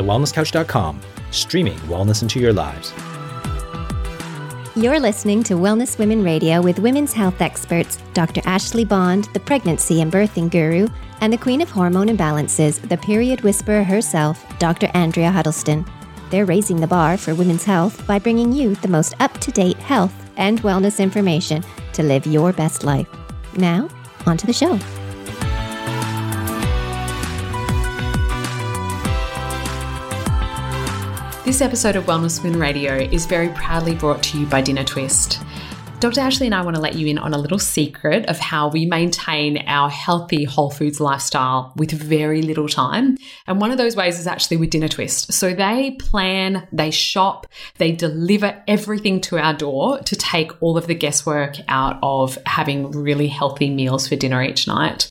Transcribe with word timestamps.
thewellnesscouch.com, 0.00 1.00
streaming 1.30 1.78
wellness 1.80 2.22
into 2.22 2.40
your 2.40 2.52
lives. 2.52 2.92
You're 4.76 5.00
listening 5.00 5.42
to 5.44 5.54
Wellness 5.54 5.98
Women 5.98 6.22
Radio 6.22 6.62
with 6.62 6.78
women's 6.78 7.12
health 7.12 7.40
experts 7.42 7.98
Dr. 8.14 8.40
Ashley 8.44 8.84
Bond, 8.84 9.24
the 9.32 9.40
pregnancy 9.40 10.00
and 10.00 10.12
birthing 10.12 10.50
guru, 10.50 10.86
and 11.20 11.32
the 11.32 11.38
queen 11.38 11.60
of 11.60 11.70
hormone 11.70 12.06
imbalances, 12.06 12.80
the 12.88 12.96
period 12.96 13.40
whisperer 13.42 13.82
herself, 13.82 14.42
Dr. 14.58 14.88
Andrea 14.94 15.30
Huddleston. 15.30 15.84
They're 16.30 16.46
raising 16.46 16.80
the 16.80 16.86
bar 16.86 17.16
for 17.16 17.34
women's 17.34 17.64
health 17.64 18.06
by 18.06 18.20
bringing 18.20 18.52
you 18.52 18.76
the 18.76 18.88
most 18.88 19.14
up 19.20 19.36
to 19.38 19.50
date 19.50 19.76
health 19.76 20.14
and 20.36 20.62
wellness 20.62 21.00
information 21.00 21.64
to 21.92 22.02
live 22.02 22.26
your 22.26 22.52
best 22.52 22.84
life. 22.84 23.08
Now, 23.56 23.88
on 24.26 24.36
to 24.36 24.46
the 24.46 24.52
show. 24.52 24.78
This 31.50 31.62
episode 31.62 31.96
of 31.96 32.04
Wellness 32.04 32.44
Women 32.44 32.60
Radio 32.60 32.94
is 32.94 33.26
very 33.26 33.48
proudly 33.48 33.96
brought 33.96 34.22
to 34.22 34.38
you 34.38 34.46
by 34.46 34.60
Dinner 34.60 34.84
Twist. 34.84 35.40
Dr. 35.98 36.20
Ashley 36.20 36.46
and 36.46 36.54
I 36.54 36.62
want 36.62 36.76
to 36.76 36.80
let 36.80 36.94
you 36.94 37.08
in 37.08 37.18
on 37.18 37.34
a 37.34 37.38
little 37.38 37.58
secret 37.58 38.24
of 38.26 38.38
how 38.38 38.68
we 38.68 38.86
maintain 38.86 39.58
our 39.66 39.90
healthy 39.90 40.44
whole 40.44 40.70
foods 40.70 41.00
lifestyle 41.00 41.72
with 41.74 41.90
very 41.90 42.40
little 42.40 42.68
time. 42.68 43.18
And 43.48 43.60
one 43.60 43.72
of 43.72 43.78
those 43.78 43.96
ways 43.96 44.20
is 44.20 44.28
actually 44.28 44.58
with 44.58 44.70
Dinner 44.70 44.86
Twist. 44.86 45.32
So 45.32 45.52
they 45.52 45.96
plan, 45.98 46.68
they 46.70 46.92
shop, 46.92 47.48
they 47.78 47.90
deliver 47.90 48.62
everything 48.68 49.20
to 49.22 49.38
our 49.38 49.52
door 49.52 49.98
to 50.02 50.14
take 50.14 50.52
all 50.62 50.78
of 50.78 50.86
the 50.86 50.94
guesswork 50.94 51.56
out 51.66 51.98
of 52.00 52.38
having 52.46 52.92
really 52.92 53.26
healthy 53.26 53.70
meals 53.70 54.06
for 54.06 54.14
dinner 54.14 54.40
each 54.40 54.68
night. 54.68 55.10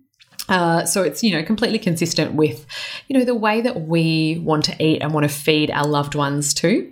Uh, 0.51 0.83
so 0.85 1.01
it's 1.01 1.23
you 1.23 1.31
know 1.31 1.41
completely 1.41 1.79
consistent 1.79 2.33
with 2.33 2.65
you 3.07 3.17
know 3.17 3.23
the 3.23 3.33
way 3.33 3.61
that 3.61 3.81
we 3.87 4.37
want 4.43 4.65
to 4.65 4.83
eat 4.83 5.01
and 5.01 5.13
want 5.13 5.23
to 5.23 5.33
feed 5.33 5.71
our 5.71 5.87
loved 5.87 6.13
ones 6.13 6.53
too. 6.53 6.91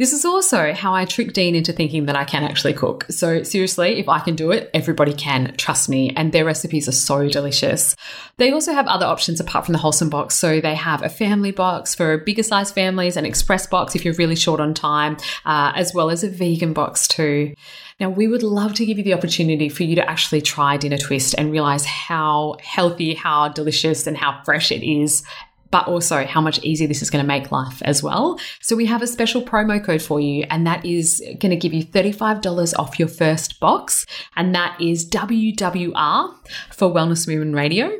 This 0.00 0.14
is 0.14 0.24
also 0.24 0.72
how 0.72 0.94
I 0.94 1.04
trick 1.04 1.34
Dean 1.34 1.54
into 1.54 1.74
thinking 1.74 2.06
that 2.06 2.16
I 2.16 2.24
can 2.24 2.42
actually 2.42 2.72
cook. 2.72 3.04
So, 3.10 3.42
seriously, 3.42 3.98
if 3.98 4.08
I 4.08 4.18
can 4.18 4.34
do 4.34 4.50
it, 4.50 4.70
everybody 4.72 5.12
can, 5.12 5.54
trust 5.58 5.90
me. 5.90 6.10
And 6.16 6.32
their 6.32 6.46
recipes 6.46 6.88
are 6.88 6.92
so 6.92 7.28
delicious. 7.28 7.96
They 8.38 8.50
also 8.50 8.72
have 8.72 8.86
other 8.86 9.04
options 9.04 9.40
apart 9.40 9.66
from 9.66 9.74
the 9.74 9.78
wholesome 9.78 10.08
box. 10.08 10.36
So, 10.36 10.58
they 10.58 10.74
have 10.74 11.02
a 11.02 11.10
family 11.10 11.50
box 11.50 11.94
for 11.94 12.16
bigger 12.16 12.42
size 12.42 12.72
families, 12.72 13.18
an 13.18 13.26
express 13.26 13.66
box 13.66 13.94
if 13.94 14.02
you're 14.02 14.14
really 14.14 14.36
short 14.36 14.58
on 14.58 14.72
time, 14.72 15.18
uh, 15.44 15.72
as 15.76 15.92
well 15.92 16.08
as 16.08 16.24
a 16.24 16.30
vegan 16.30 16.72
box 16.72 17.06
too. 17.06 17.52
Now, 18.00 18.08
we 18.08 18.26
would 18.26 18.42
love 18.42 18.72
to 18.76 18.86
give 18.86 18.96
you 18.96 19.04
the 19.04 19.12
opportunity 19.12 19.68
for 19.68 19.82
you 19.82 19.96
to 19.96 20.10
actually 20.10 20.40
try 20.40 20.78
Dinner 20.78 20.96
Twist 20.96 21.34
and 21.36 21.52
realize 21.52 21.84
how 21.84 22.56
healthy, 22.62 23.12
how 23.12 23.48
delicious, 23.48 24.06
and 24.06 24.16
how 24.16 24.40
fresh 24.44 24.72
it 24.72 24.82
is 24.82 25.22
but 25.70 25.86
also 25.86 26.24
how 26.24 26.40
much 26.40 26.58
easier 26.62 26.88
this 26.88 27.02
is 27.02 27.10
going 27.10 27.22
to 27.22 27.26
make 27.26 27.52
life 27.52 27.80
as 27.82 28.02
well. 28.02 28.38
So 28.60 28.76
we 28.76 28.86
have 28.86 29.02
a 29.02 29.06
special 29.06 29.42
promo 29.42 29.82
code 29.82 30.02
for 30.02 30.20
you, 30.20 30.44
and 30.50 30.66
that 30.66 30.84
is 30.84 31.22
going 31.38 31.50
to 31.50 31.56
give 31.56 31.72
you 31.72 31.84
$35 31.84 32.74
off 32.78 32.98
your 32.98 33.08
first 33.08 33.60
box, 33.60 34.06
and 34.36 34.54
that 34.54 34.80
is 34.80 35.08
WWR 35.08 36.34
for 36.72 36.88
Wellness 36.88 37.28
Movement 37.28 37.54
Radio. 37.54 37.90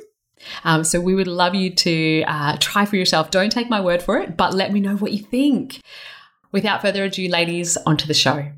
Um, 0.64 0.84
so 0.84 1.00
we 1.00 1.14
would 1.14 1.26
love 1.26 1.54
you 1.54 1.70
to 1.70 2.22
uh, 2.26 2.56
try 2.58 2.86
for 2.86 2.96
yourself. 2.96 3.30
Don't 3.30 3.52
take 3.52 3.68
my 3.68 3.80
word 3.80 4.02
for 4.02 4.18
it, 4.18 4.36
but 4.36 4.54
let 4.54 4.72
me 4.72 4.80
know 4.80 4.96
what 4.96 5.12
you 5.12 5.18
think. 5.18 5.80
Without 6.52 6.82
further 6.82 7.04
ado, 7.04 7.28
ladies, 7.28 7.76
onto 7.86 8.06
the 8.06 8.14
show. 8.14 8.50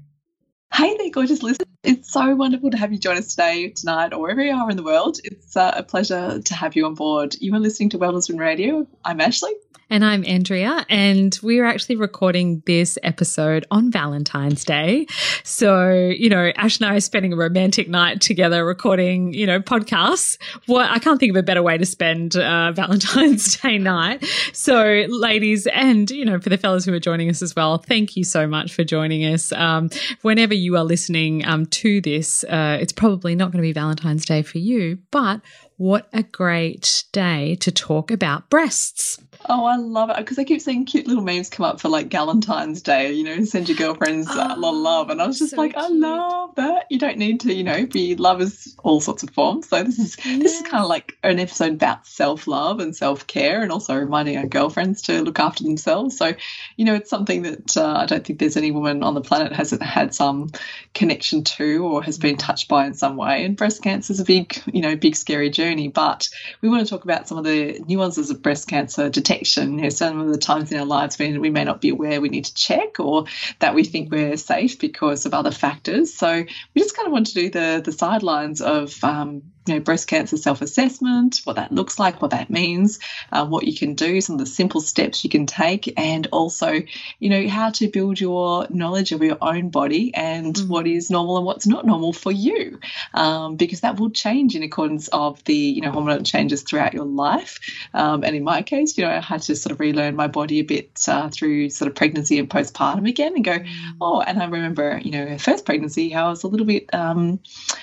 Hey 0.73 0.97
there, 0.97 1.11
gorgeous 1.11 1.43
listeners. 1.43 1.72
It's 1.83 2.13
so 2.13 2.37
wonderful 2.37 2.71
to 2.71 2.77
have 2.77 2.93
you 2.93 2.99
join 2.99 3.17
us 3.17 3.31
today, 3.31 3.71
tonight, 3.71 4.13
or 4.13 4.21
wherever 4.21 4.41
you 4.41 4.53
are 4.55 4.71
in 4.71 4.77
the 4.77 4.85
world. 4.85 5.19
It's 5.25 5.57
uh, 5.57 5.73
a 5.77 5.83
pleasure 5.83 6.41
to 6.41 6.55
have 6.55 6.77
you 6.77 6.87
on 6.87 6.95
board. 6.95 7.35
You 7.41 7.53
are 7.57 7.59
listening 7.59 7.91
to 7.91 7.99
Wellness 7.99 8.29
Women 8.29 8.41
Radio. 8.47 8.87
I'm 9.05 9.21
Ashley. 9.21 9.53
And 9.93 10.07
I'm 10.07 10.25
Andrea, 10.25 10.87
and 10.89 11.39
we're 11.43 11.67
actually 11.67 11.97
recording 11.97 12.63
this 12.65 12.97
episode 13.03 13.67
on 13.71 13.91
Valentine's 13.91 14.65
Day. 14.65 15.07
So, 15.45 15.91
you 15.91 16.31
know, 16.31 16.51
Ash 16.57 16.81
and 16.81 16.89
I 16.89 16.95
are 16.95 17.01
spending 17.01 17.35
a 17.35 17.37
romantic 17.37 17.91
night 17.91 18.23
together 18.23 18.65
recording, 18.65 19.35
you 19.35 19.47
know, 19.47 19.61
podcasts. 19.61 20.39
What 20.65 20.91
I 20.91 20.99
can't 20.99 21.21
think 21.21 21.29
of 21.29 21.37
a 21.37 21.43
better 21.43 21.63
way 21.63 21.77
to 21.77 21.85
spend 21.85 22.37
uh, 22.37 22.73
Valentine's 22.75 23.59
Day 23.59 23.77
night. 23.77 24.25
So, 24.55 25.05
ladies, 25.11 25.67
and, 25.67 26.11
you 26.11 26.25
know, 26.25 26.41
for 26.41 26.49
the 26.49 26.57
fellas 26.57 26.87
who 26.87 26.95
are 26.95 26.99
joining 26.99 27.29
us 27.29 27.43
as 27.43 27.55
well, 27.55 27.77
thank 27.77 28.17
you 28.17 28.25
so 28.25 28.47
much 28.47 28.73
for 28.73 28.85
joining 28.85 29.27
us. 29.27 29.53
Um, 29.53 29.91
whenever 30.23 30.55
you 30.55 30.75
are 30.79 30.85
listening 30.85 31.47
um, 31.47 31.67
to 31.67 32.01
this, 32.01 32.45
uh, 32.45 32.79
it's 32.81 32.95
probably 32.95 33.35
not 33.35 33.53
going 33.53 33.59
to 33.59 33.69
be 33.69 33.75
Valentine's 33.75 34.25
Day 34.25 34.41
for 34.41 34.57
you, 34.57 35.01
but 35.11 35.43
what 35.83 36.07
a 36.13 36.23
great 36.23 37.03
day 37.11 37.57
to 37.57 37.73
talk 37.73 38.13
about 38.13 38.49
breasts. 38.49 39.19
Oh, 39.49 39.65
I 39.65 39.75
love 39.75 40.11
it 40.11 40.17
because 40.19 40.39
I 40.39 40.45
keep 40.45 40.61
seeing 40.61 40.85
cute 40.85 41.09
little 41.09 41.25
memes 41.25 41.51
come 41.51 41.67
up 41.67 41.81
for 41.81 41.89
like 41.89 42.09
Galentine's 42.09 42.81
Day. 42.81 43.13
You 43.13 43.25
know, 43.25 43.45
send 43.45 43.69
your 43.69 43.77
girlfriends 43.77 44.29
oh, 44.31 44.35
a 44.35 44.55
lot 44.57 44.75
of 44.75 44.81
love, 44.81 45.11
and 45.11 45.21
I 45.21 45.27
was 45.27 45.41
just 45.41 45.51
so 45.51 45.57
like, 45.57 45.73
cute. 45.73 45.85
I 45.85 45.89
love 45.89 46.55
that. 46.55 46.87
You 46.91 47.01
don't 47.01 47.19
need 47.19 47.41
to, 47.41 47.53
you 47.53 47.65
know, 47.65 47.85
be 47.87 48.15
lovers 48.15 48.77
all 48.85 49.01
sorts 49.01 49.25
of 49.25 49.31
forms. 49.31 49.69
So 49.69 49.83
this 49.83 49.99
is 49.99 50.15
this 50.15 50.61
is 50.61 50.63
kind 50.63 50.85
of 50.85 50.89
like 50.89 51.19
an 51.25 51.41
episode 51.41 51.73
about 51.73 52.07
self 52.07 52.47
love 52.47 52.79
and 52.79 52.95
self 52.95 53.27
care, 53.27 53.63
and 53.63 53.73
also 53.73 53.97
reminding 53.97 54.37
our 54.37 54.47
girlfriends 54.47 55.03
to 55.03 55.23
look 55.23 55.41
after 55.41 55.65
themselves. 55.65 56.17
So, 56.17 56.35
you 56.77 56.85
know, 56.85 56.95
it's 56.95 57.11
something 57.11 57.43
that 57.43 57.77
uh, 57.77 57.95
I 57.97 58.07
don't 58.07 58.25
think 58.25 58.39
there's 58.39 58.57
any 58.57 58.71
woman 58.71 59.03
on 59.03 59.15
the 59.15 59.21
planet 59.21 59.53
hasn't 59.53 59.83
had 59.83 60.15
some 60.15 60.51
connection 60.95 61.43
to 61.43 61.85
or 61.85 62.03
has 62.05 62.19
been 62.19 62.37
touched 62.37 62.69
by 62.69 62.87
in 62.87 62.95
some 62.95 63.17
way. 63.17 63.45
And 63.45 63.57
breast 63.57 63.83
cancer 63.83 64.13
is 64.13 64.21
a 64.21 64.25
big, 64.25 64.63
you 64.73 64.83
know, 64.83 64.95
big 64.95 65.17
scary 65.17 65.51
journey. 65.51 65.72
But 65.89 66.29
we 66.61 66.69
want 66.69 66.87
to 66.87 66.91
talk 66.91 67.05
about 67.05 67.29
some 67.29 67.39
of 67.39 67.45
the 67.45 67.81
nuances 67.87 68.31
of 68.31 68.43
breast 68.43 68.69
cancer 68.69 69.09
detection. 69.09 69.79
You 69.79 69.85
know, 69.85 69.89
some 69.89 70.21
of 70.21 70.29
the 70.29 70.39
times 70.39 70.73
in 70.73 70.79
our 70.79 70.87
lives 70.87 71.19
when 71.19 71.41
we 71.41 71.51
may 71.51 71.65
not 71.65 71.81
be 71.81 71.91
aware 71.91 72.21
we 72.21 72.29
need 72.29 72.47
to 72.47 72.55
check 72.55 73.01
or 73.01 73.27
that 73.59 73.75
we 73.75 73.85
think 73.85 74.11
we're 74.11 74.37
safe 74.37 74.79
because 74.79 75.27
of 75.27 75.35
other 75.35 75.51
factors. 75.51 76.15
So 76.15 76.33
we 76.75 76.81
just 76.81 76.97
kind 76.97 77.07
of 77.07 77.13
want 77.13 77.27
to 77.27 77.35
do 77.35 77.51
the 77.51 77.83
the 77.85 77.93
sidelines 77.93 78.61
of 78.61 79.03
um, 79.05 79.43
you 79.67 79.75
know, 79.75 79.81
breast 79.81 80.09
cancer 80.09 80.37
self-assessment, 80.37 81.41
what 81.45 81.57
that 81.57 81.71
looks 81.71 81.99
like, 81.99 82.21
what 82.21 82.33
that 82.33 82.51
means, 82.51 82.99
uh, 83.31 83.47
what 83.47 83.65
you 83.65 83.77
can 83.77 83.95
do, 83.95 84.21
some 84.21 84.35
of 84.35 84.41
the 84.41 84.47
simple 84.47 84.81
steps 84.81 85.23
you 85.23 85.31
can 85.31 85.47
take, 85.47 85.93
and 85.97 86.27
also, 86.33 86.83
you 87.21 87.29
know, 87.31 87.49
how 87.49 87.71
to 87.71 87.89
build 87.89 88.21
your 88.21 88.67
knowledge 88.71 89.13
of 89.13 89.23
your 89.23 89.39
own 89.41 89.71
body 89.71 90.13
and 90.15 90.55
mm-hmm. 90.55 90.69
what 90.69 90.87
is 90.89 91.11
normal 91.11 91.37
and 91.37 91.47
what's 91.47 91.67
not 91.67 91.87
normal 91.87 92.13
for 92.13 92.33
you, 92.33 92.81
um, 93.15 93.55
because 93.55 93.83
that 93.83 94.01
will 94.01 94.11
change 94.11 94.57
in 94.57 94.65
accordance 94.65 95.07
of 95.09 95.43
the, 95.45 95.55
you 95.55 95.81
know, 95.81 95.93
hormonal 95.93 96.27
changes 96.27 96.63
throughout 96.63 96.93
your 96.93 97.05
life. 97.05 97.61
Um, 97.95 98.25
and 98.25 98.35
in 98.35 98.43
my 98.43 98.63
case, 98.63 98.99
you 98.99 99.05
know, 99.05 99.11
I 99.11 99.21
had 99.21 99.43
to 99.43 99.55
sort 99.55 99.71
of 99.71 99.79
relearn 99.79 100.17
my 100.17 100.27
body 100.27 100.59
a 100.59 100.65
bit 100.65 100.99
uh, 101.07 101.29
through 101.29 101.71
sort 101.71 101.89
of 101.89 101.95
pregnancy 101.95 102.39
and 102.41 102.51
postpartum 102.51 103.09
again, 103.09 103.35
and 103.37 103.45
go, 103.45 103.59
mm-hmm. 103.59 103.91
oh, 104.01 104.21
and 104.23 104.43
I 104.43 104.47
remember, 104.47 105.01
you 105.05 105.13
know, 105.13 105.39
first 105.39 105.65
pregnancy, 105.65 106.09
how 106.09 106.27
I 106.27 106.31
was 106.31 106.43
a 106.43 106.49
little 106.49 106.67
bit 106.67 106.93
um, 106.93 107.39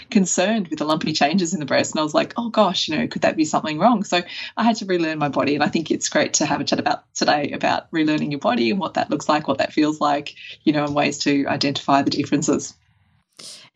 concerned 0.09 0.67
with 0.67 0.79
the 0.79 0.85
lumpy 0.85 1.13
changes 1.13 1.53
in 1.53 1.61
the 1.61 1.68
breast. 1.69 1.93
And 1.93 2.01
I 2.01 2.03
was 2.03 2.13
like, 2.13 2.33
oh 2.35 2.49
gosh, 2.49 2.89
you 2.89 2.97
know, 2.97 3.07
could 3.07 3.21
that 3.21 3.37
be 3.37 3.45
something 3.45 3.79
wrong? 3.79 4.03
So 4.03 4.21
I 4.57 4.63
had 4.65 4.75
to 4.77 4.85
relearn 4.85 5.19
my 5.19 5.29
body. 5.29 5.55
And 5.55 5.63
I 5.63 5.67
think 5.67 5.89
it's 5.89 6.09
great 6.09 6.33
to 6.35 6.45
have 6.45 6.59
a 6.59 6.65
chat 6.65 6.79
about 6.79 7.03
today 7.15 7.51
about 7.51 7.89
relearning 7.91 8.31
your 8.31 8.41
body 8.41 8.71
and 8.71 8.79
what 8.79 8.95
that 8.95 9.09
looks 9.09 9.29
like, 9.29 9.47
what 9.47 9.59
that 9.59 9.71
feels 9.71 10.01
like, 10.01 10.35
you 10.63 10.73
know, 10.73 10.83
and 10.83 10.93
ways 10.93 11.19
to 11.19 11.45
identify 11.47 12.01
the 12.01 12.09
differences. 12.09 12.75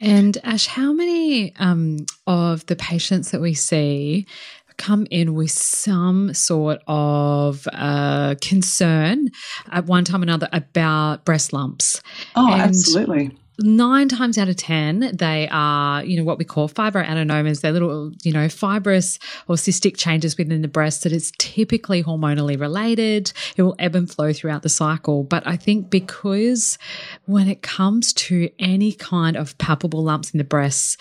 And 0.02 0.38
Ash, 0.44 0.68
how 0.68 0.92
many 0.92 1.56
um, 1.56 2.06
of 2.28 2.66
the 2.66 2.76
patients 2.76 3.32
that 3.32 3.40
we 3.40 3.54
see 3.54 4.28
come 4.78 5.08
in 5.12 5.36
with 5.36 5.52
some 5.52 6.34
sort 6.34 6.82
of 6.88 7.68
uh, 7.72 8.36
concern 8.42 9.30
at 9.72 9.86
one 9.86 10.04
time 10.04 10.22
or 10.22 10.24
another 10.24 10.50
about 10.52 11.24
breast 11.24 11.54
lumps? 11.54 12.02
Oh, 12.36 12.52
and 12.52 12.62
absolutely 12.64 13.32
nine 13.60 14.10
times 14.10 14.38
out 14.38 14.50
of 14.50 14.56
10, 14.56 15.16
they 15.16 15.48
are, 15.52 16.04
you 16.04 16.18
know, 16.18 16.24
what 16.24 16.38
we 16.38 16.46
call 16.46 16.68
fibroadenomas. 16.68 17.62
They're 17.62 17.72
little, 17.72 18.12
you 18.24 18.32
know, 18.32 18.50
fibrous 18.50 19.20
or 19.48 19.56
cystic 19.56 19.98
changes 19.98 20.38
within 20.38 20.62
the 20.62 20.68
breast 20.68 21.04
that 21.04 21.12
is 21.12 21.32
typically 21.38 22.04
hormonally 22.04 22.60
related. 22.60 23.32
It 23.56 23.64
will 23.64 23.76
ebb 23.80 23.96
and 23.96 24.10
flow 24.10 24.34
throughout 24.34 24.64
the 24.64 24.70
cycle. 24.70 25.24
But 25.24 25.46
I 25.46 25.56
think 25.56 25.90
because 25.90 26.78
when 27.26 27.48
it 27.48 27.62
comes 27.62 28.14
to 28.14 28.50
any 28.60 28.94
kind 28.94 29.38
of 29.38 29.58
palpable 29.58 30.04
lumps 30.04 30.32
in 30.32 30.38
the 30.38 30.44
breasts, 30.44 30.98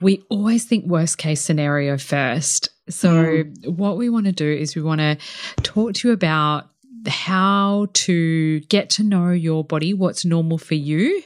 we 0.00 0.24
always 0.28 0.64
think 0.64 0.86
worst 0.86 1.18
case 1.18 1.40
scenario 1.40 1.98
first. 1.98 2.70
So, 2.88 3.08
mm. 3.08 3.68
what 3.68 3.96
we 3.96 4.08
want 4.08 4.26
to 4.26 4.32
do 4.32 4.48
is 4.48 4.76
we 4.76 4.82
want 4.82 5.00
to 5.00 5.18
talk 5.62 5.94
to 5.94 6.08
you 6.08 6.14
about 6.14 6.70
how 7.06 7.88
to 7.92 8.60
get 8.60 8.90
to 8.90 9.02
know 9.02 9.30
your 9.30 9.64
body, 9.64 9.94
what's 9.94 10.24
normal 10.24 10.58
for 10.58 10.74
you. 10.74 11.22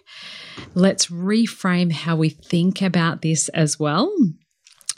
Let's 0.75 1.07
reframe 1.07 1.93
how 1.93 2.17
we 2.17 2.29
think 2.29 2.83
about 2.83 3.23
this 3.23 3.49
as 3.51 3.79
well. 3.79 4.15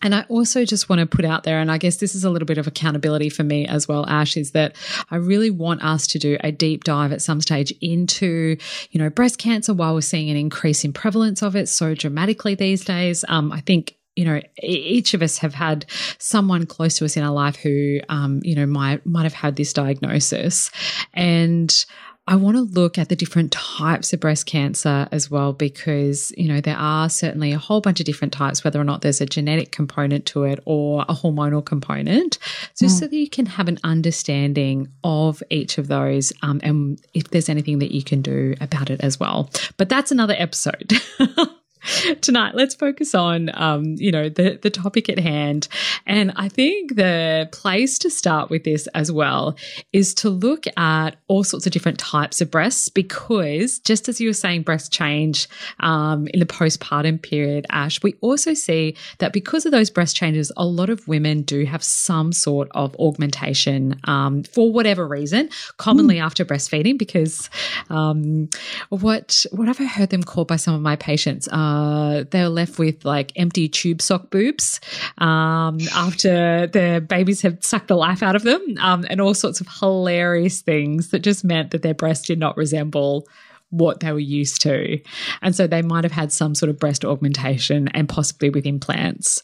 And 0.03 0.15
I 0.17 0.25
also 0.29 0.65
just 0.65 0.89
want 0.89 0.99
to 0.99 1.07
put 1.07 1.25
out 1.25 1.45
there, 1.45 1.61
and 1.61 1.71
I 1.71 1.79
guess 1.79 1.99
this 1.99 2.15
is 2.17 2.25
a 2.25 2.31
little 2.31 2.47
bit 2.47 2.59
of 2.59 2.67
accountability 2.67 3.29
for 3.29 3.45
me 3.45 3.67
as 3.67 3.87
well, 3.87 4.05
Ash, 4.09 4.37
is 4.37 4.51
that 4.51 4.75
I 5.11 5.17
really 5.17 5.51
want 5.51 5.85
us 5.85 6.09
to 6.09 6.19
do 6.19 6.37
a 6.41 6.51
deep 6.51 6.83
dive 6.83 7.13
at 7.13 7.23
some 7.23 7.41
stage 7.41 7.73
into, 7.81 8.57
you 8.91 8.99
know, 9.01 9.11
breast 9.11 9.39
cancer 9.39 9.73
while 9.73 9.95
we're 9.95 10.01
seeing 10.01 10.29
an 10.29 10.37
increase 10.37 10.85
in 10.85 10.93
prevalence 10.93 11.41
of 11.41 11.55
it 11.55 11.69
so 11.69 11.95
dramatically 11.95 12.57
these 12.57 12.85
days. 12.85 13.25
Um, 13.29 13.53
I 13.53 13.61
think 13.61 13.95
you 14.17 14.25
know 14.25 14.41
each 14.63 15.15
of 15.15 15.23
us 15.23 15.39
have 15.39 15.55
had 15.55 15.87
someone 16.19 16.67
close 16.67 16.99
to 16.99 17.05
us 17.05 17.17
in 17.17 17.23
our 17.23 17.33
life 17.33 17.57
who 17.57 18.01
um, 18.09 18.41
you 18.43 18.55
know 18.55 18.67
might 18.67 19.05
might 19.07 19.25
have 19.25 19.33
had 19.33 19.57
this 19.57 19.73
diagnosis 19.73 20.71
and 21.15 21.85
I 22.29 22.37
want 22.37 22.57
to 22.57 22.63
look 22.63 22.99
at 22.99 23.09
the 23.09 23.17
different 23.17 23.51
types 23.51 24.13
of 24.13 24.21
breast 24.21 24.47
cancer 24.47 25.09
as 25.11 25.29
well, 25.29 25.53
because, 25.53 26.33
you 26.37 26.47
know, 26.47 26.61
there 26.61 26.77
are 26.77 27.11
certainly 27.11 27.53
a 27.53 27.59
whole 27.59 27.81
bunch 27.81 27.99
of 27.99 28.07
different 28.07 28.33
types, 28.33 28.63
whether 28.63 28.81
or 28.81 28.85
not 28.85 29.01
there's 29.01 29.21
a 29.21 29.27
genetic 29.27 29.73
component 29.73 30.25
to 30.27 30.45
it 30.45 30.61
or 30.65 31.03
a 31.09 31.15
hormonal 31.15 31.65
component. 31.65 32.39
So, 32.75 32.87
mm. 32.87 32.91
so 32.91 33.09
that 33.09 33.17
you 33.17 33.29
can 33.29 33.47
have 33.47 33.67
an 33.67 33.79
understanding 33.83 34.89
of 35.03 35.43
each 35.51 35.79
of 35.79 35.89
those 35.89 36.33
um, 36.43 36.61
and 36.63 37.01
if 37.13 37.31
there's 37.31 37.49
anything 37.49 37.81
that 37.81 37.91
you 37.91 38.05
can 38.05 38.23
do 38.23 38.55
about 38.61 38.89
it 38.89 39.01
as 39.01 39.19
well. 39.19 39.51
But 39.77 39.89
that's 39.89 40.13
another 40.13 40.37
episode. 40.39 40.93
tonight. 42.21 42.55
Let's 42.55 42.75
focus 42.75 43.15
on 43.15 43.51
um, 43.55 43.95
you 43.99 44.11
know 44.11 44.29
the 44.29 44.59
the 44.61 44.71
topic 44.71 45.09
at 45.09 45.19
hand. 45.19 45.69
And 46.07 46.33
i 46.37 46.49
think 46.49 46.97
the 46.97 47.49
place 47.53 47.99
to 47.99 48.11
start 48.11 48.51
with 48.51 48.65
this 48.65 48.87
as 48.89 49.11
well 49.11 49.57
is 49.93 50.15
to 50.15 50.31
look 50.31 50.67
at 50.77 51.11
all 51.29 51.45
sorts 51.45 51.67
of 51.67 51.73
different 51.73 51.99
types 51.99 52.41
of 52.41 52.51
breasts 52.51 52.89
because 52.89 53.79
just 53.81 54.09
as 54.09 54.21
you 54.21 54.29
were 54.29 54.35
saying 54.35 54.63
breast 54.63 54.93
change 54.93 55.49
um, 55.81 56.27
in 56.29 56.41
the 56.41 56.47
postpartum 56.47 57.21
period 57.23 57.67
ash 57.71 58.03
we 58.03 58.15
also 58.21 58.55
see 58.55 58.97
that 59.19 59.33
because 59.33 59.67
of 59.67 59.73
those 59.73 59.91
breast 59.91 60.17
changes 60.17 60.53
a 60.57 60.65
lot 60.65 60.91
of 60.91 61.07
women 61.09 61.43
do 61.43 61.65
have 61.65 61.83
some 61.83 62.33
sort 62.33 62.69
of 62.73 62.95
augmentation 62.97 63.99
um, 64.05 64.43
for 64.45 64.73
whatever 64.73 65.07
reason 65.07 65.49
commonly 65.77 66.17
mm. 66.17 66.23
after 66.23 66.45
breastfeeding 66.45 66.99
because 66.99 67.49
um, 67.91 68.49
what 68.89 69.45
what 69.53 69.69
have 69.69 69.81
i 69.81 69.85
heard 69.85 70.11
them 70.11 70.23
called 70.23 70.49
by 70.49 70.57
some 70.57 70.75
of 70.75 70.81
my 70.81 70.97
patients? 70.97 71.49
Uh, 71.49 71.72
uh, 71.73 72.25
they're 72.31 72.49
left 72.49 72.79
with 72.79 73.05
like 73.05 73.33
empty 73.37 73.69
tube 73.69 74.03
sock 74.03 74.31
boobs 74.31 74.81
um, 75.19 75.79
after 75.95 76.67
their 76.67 77.01
babies 77.01 77.43
have 77.43 77.65
sucked 77.65 77.89
the 77.89 77.97
life 77.97 78.23
out 78.23 78.37
of 78.37 78.43
them, 78.43 78.61
um, 78.81 79.05
and 79.09 79.21
all 79.21 79.35
sorts 79.35 79.61
of 79.61 79.69
hilarious 79.81 80.61
things 80.61 81.09
that 81.09 81.21
just 81.21 81.45
meant 81.45 81.71
that 81.71 81.83
their 81.83 81.95
breast 81.95 82.27
did 82.27 82.39
not 82.39 82.57
resemble 82.57 83.27
what 83.71 84.01
they 84.01 84.13
were 84.13 84.19
used 84.19 84.61
to. 84.63 85.01
And 85.41 85.57
so 85.57 85.67
they 85.67 85.81
might 85.81 86.05
have 86.05 86.13
had 86.13 86.31
some 86.31 86.55
sort 86.55 86.69
of 86.69 86.79
breast 86.79 87.05
augmentation 87.05 87.89
and 87.89 88.07
possibly 88.09 88.51
with 88.51 88.67
implants. 88.67 89.43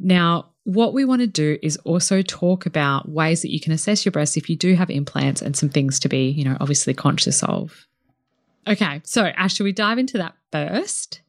Now, 0.00 0.50
what 0.64 0.92
we 0.92 1.04
want 1.04 1.20
to 1.20 1.28
do 1.28 1.58
is 1.62 1.76
also 1.84 2.22
talk 2.22 2.66
about 2.66 3.08
ways 3.08 3.42
that 3.42 3.52
you 3.52 3.60
can 3.60 3.72
assess 3.72 4.04
your 4.04 4.10
breasts 4.10 4.36
if 4.36 4.50
you 4.50 4.56
do 4.56 4.74
have 4.74 4.90
implants 4.90 5.40
and 5.40 5.56
some 5.56 5.68
things 5.68 6.00
to 6.00 6.08
be, 6.08 6.28
you 6.28 6.44
know, 6.44 6.56
obviously 6.60 6.92
conscious 6.92 7.40
of. 7.44 7.86
Okay, 8.66 9.00
so 9.04 9.26
Ash, 9.26 9.54
should 9.54 9.62
we 9.62 9.72
dive 9.72 9.98
into 9.98 10.18
that 10.18 10.34
first? 10.50 11.20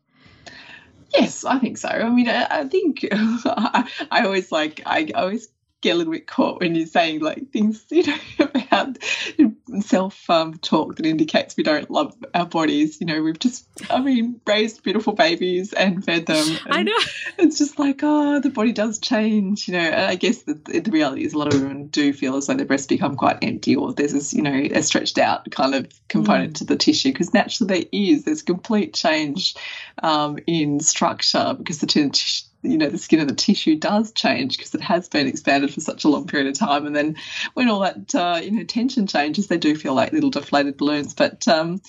Yes, 1.13 1.45
I 1.45 1.59
think 1.59 1.77
so. 1.77 1.89
I 1.89 2.09
mean, 2.09 2.29
I, 2.29 2.47
I 2.49 2.67
think 2.67 3.07
I, 3.11 3.89
I, 4.11 4.25
always 4.25 4.51
like 4.51 4.81
I 4.85 5.09
always 5.15 5.47
get 5.81 5.95
a 5.95 5.95
little 5.95 6.13
bit 6.13 6.27
caught 6.27 6.59
when 6.59 6.75
you're 6.75 6.87
saying 6.87 7.21
like 7.21 7.51
things 7.51 7.85
you 7.91 8.03
know 8.03 8.49
about 8.81 9.83
self 9.83 10.29
um, 10.29 10.57
talk 10.59 10.95
that 10.95 11.05
indicates 11.05 11.57
we 11.57 11.63
don't 11.63 11.89
love 11.89 12.15
our 12.33 12.45
bodies. 12.45 12.99
You 12.99 13.07
know, 13.07 13.21
we've 13.21 13.39
just 13.39 13.67
I 13.89 13.99
mean 13.99 14.39
raised 14.45 14.83
beautiful 14.83 15.13
babies 15.13 15.73
and 15.73 16.03
fed 16.03 16.25
them. 16.25 16.57
And 16.65 16.73
I 16.73 16.83
know 16.83 16.97
it's 17.37 17.57
just 17.57 17.79
like 17.79 18.01
oh, 18.03 18.39
the 18.39 18.49
body 18.49 18.71
does 18.71 18.99
change. 18.99 19.67
You 19.67 19.73
know, 19.73 19.79
and 19.79 20.05
I 20.05 20.15
guess 20.15 20.43
the, 20.43 20.53
the 20.53 20.91
reality 20.91 21.25
is 21.25 21.33
a 21.33 21.37
lot 21.37 21.53
of 21.53 21.61
women 21.61 21.87
do 21.87 22.13
feel 22.13 22.35
as 22.37 22.47
though 22.47 22.55
their 22.55 22.65
breasts 22.65 22.87
become 22.87 23.15
quite 23.15 23.37
empty, 23.41 23.75
or 23.75 23.93
there's 23.93 24.13
this 24.13 24.33
you 24.33 24.41
know 24.41 24.53
a 24.53 24.81
stretched 24.81 25.17
out 25.17 25.49
kind 25.51 25.75
of 25.75 25.87
component 26.07 26.53
mm. 26.53 26.57
to 26.57 26.65
the 26.65 26.75
tissue 26.75 27.11
because 27.11 27.33
naturally 27.33 27.81
there 27.81 27.89
is 27.91 28.23
there's 28.23 28.43
complete 28.43 28.93
change 28.93 29.55
um, 30.03 30.37
in 30.47 30.79
structure 30.79 31.55
because 31.57 31.79
the 31.79 31.87
tissue 31.87 32.46
you 32.61 32.77
know 32.77 32.89
the 32.89 32.97
skin 32.97 33.19
and 33.19 33.29
the 33.29 33.35
tissue 33.35 33.75
does 33.75 34.11
change 34.11 34.57
because 34.57 34.73
it 34.73 34.81
has 34.81 35.07
been 35.07 35.27
expanded 35.27 35.73
for 35.73 35.81
such 35.81 36.03
a 36.03 36.09
long 36.09 36.27
period 36.27 36.47
of 36.47 36.57
time. 36.57 36.85
And 36.85 36.95
then 36.95 37.15
when 37.53 37.69
all 37.69 37.81
that 37.81 38.13
uh, 38.15 38.39
you 38.43 38.51
know 38.51 38.63
tension 38.63 39.07
changes 39.07 39.47
they 39.47 39.57
do 39.57 39.75
feel 39.75 39.93
like 39.93 40.13
little 40.13 40.29
deflated 40.29 40.77
balloons. 40.77 41.13
But 41.13 41.47
um, 41.47 41.81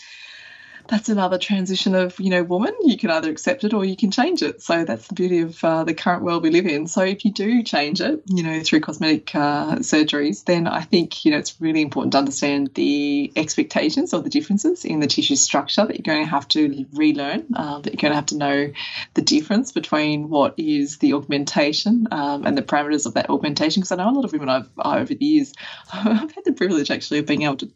that's 0.88 1.08
another 1.08 1.38
transition 1.38 1.94
of 1.94 2.19
you 2.20 2.31
know 2.31 2.43
woman. 2.43 2.75
You 2.82 2.96
can 2.96 3.11
either 3.11 3.31
accept 3.31 3.64
it 3.64 3.75
or 3.75 3.85
you 3.85 3.96
can 3.96 4.11
change 4.11 4.43
it. 4.43 4.62
So 4.62 4.85
that's 4.85 5.08
the 5.08 5.14
beauty 5.14 5.40
of 5.40 5.62
uh, 5.62 5.85
the 5.85 5.94
current 5.94 6.23
world 6.23 6.43
we 6.43 6.50
live 6.50 6.67
in. 6.67 6.87
So 6.87 7.02
if 7.02 7.25
you 7.25 7.32
do 7.32 7.62
change 7.62 8.00
it 8.00 8.23
you 8.26 8.43
know 8.43 8.61
through 8.62 8.81
cosmetic 8.81 9.35
uh, 9.35 9.76
surgeries 9.76 10.44
then 10.44 10.67
i 10.67 10.82
think 10.82 11.25
you 11.25 11.31
know 11.31 11.38
it's 11.38 11.61
really 11.61 11.82
important 11.82 12.12
to 12.12 12.19
understand 12.19 12.70
the 12.75 13.32
expectations 13.37 14.12
or 14.12 14.20
the 14.20 14.31
differences 14.31 14.85
in 14.85 15.00
the 15.00 15.06
tissue 15.06 15.37
structure 15.37 15.87
that 15.87 15.96
you're 15.96 16.14
going 16.14 16.25
to 16.25 16.31
have 16.31 16.46
to 16.49 16.87
relearn 16.93 17.46
uh, 17.55 17.79
that 17.81 17.93
you're 17.93 18.00
going 18.00 18.12
to 18.12 18.17
have 18.17 18.26
to 18.26 18.37
know 18.37 18.73
the 19.14 19.23
difference 19.23 19.73
between 19.73 20.29
what 20.29 20.55
is 20.58 20.99
the 20.99 21.14
augmentation 21.14 22.06
um, 22.11 22.46
and 22.46 22.56
the 22.56 22.62
parameters 22.62 23.06
of 23.06 23.14
that 23.14 23.31
augmentation. 23.31 23.81
Because 23.81 23.93
i 23.93 23.96
know 23.96 24.11
a 24.11 24.12
lot 24.12 24.25
of 24.25 24.32
women 24.32 24.49
I've 24.49 24.69
over 24.79 25.14
the 25.14 25.25
years 25.25 25.52
i've 25.93 26.32
had 26.32 26.44
the 26.44 26.52
privilege 26.52 26.90
actually 26.90 27.20
of 27.20 27.26
being 27.26 27.43
able 27.43 27.56
to 27.56 27.70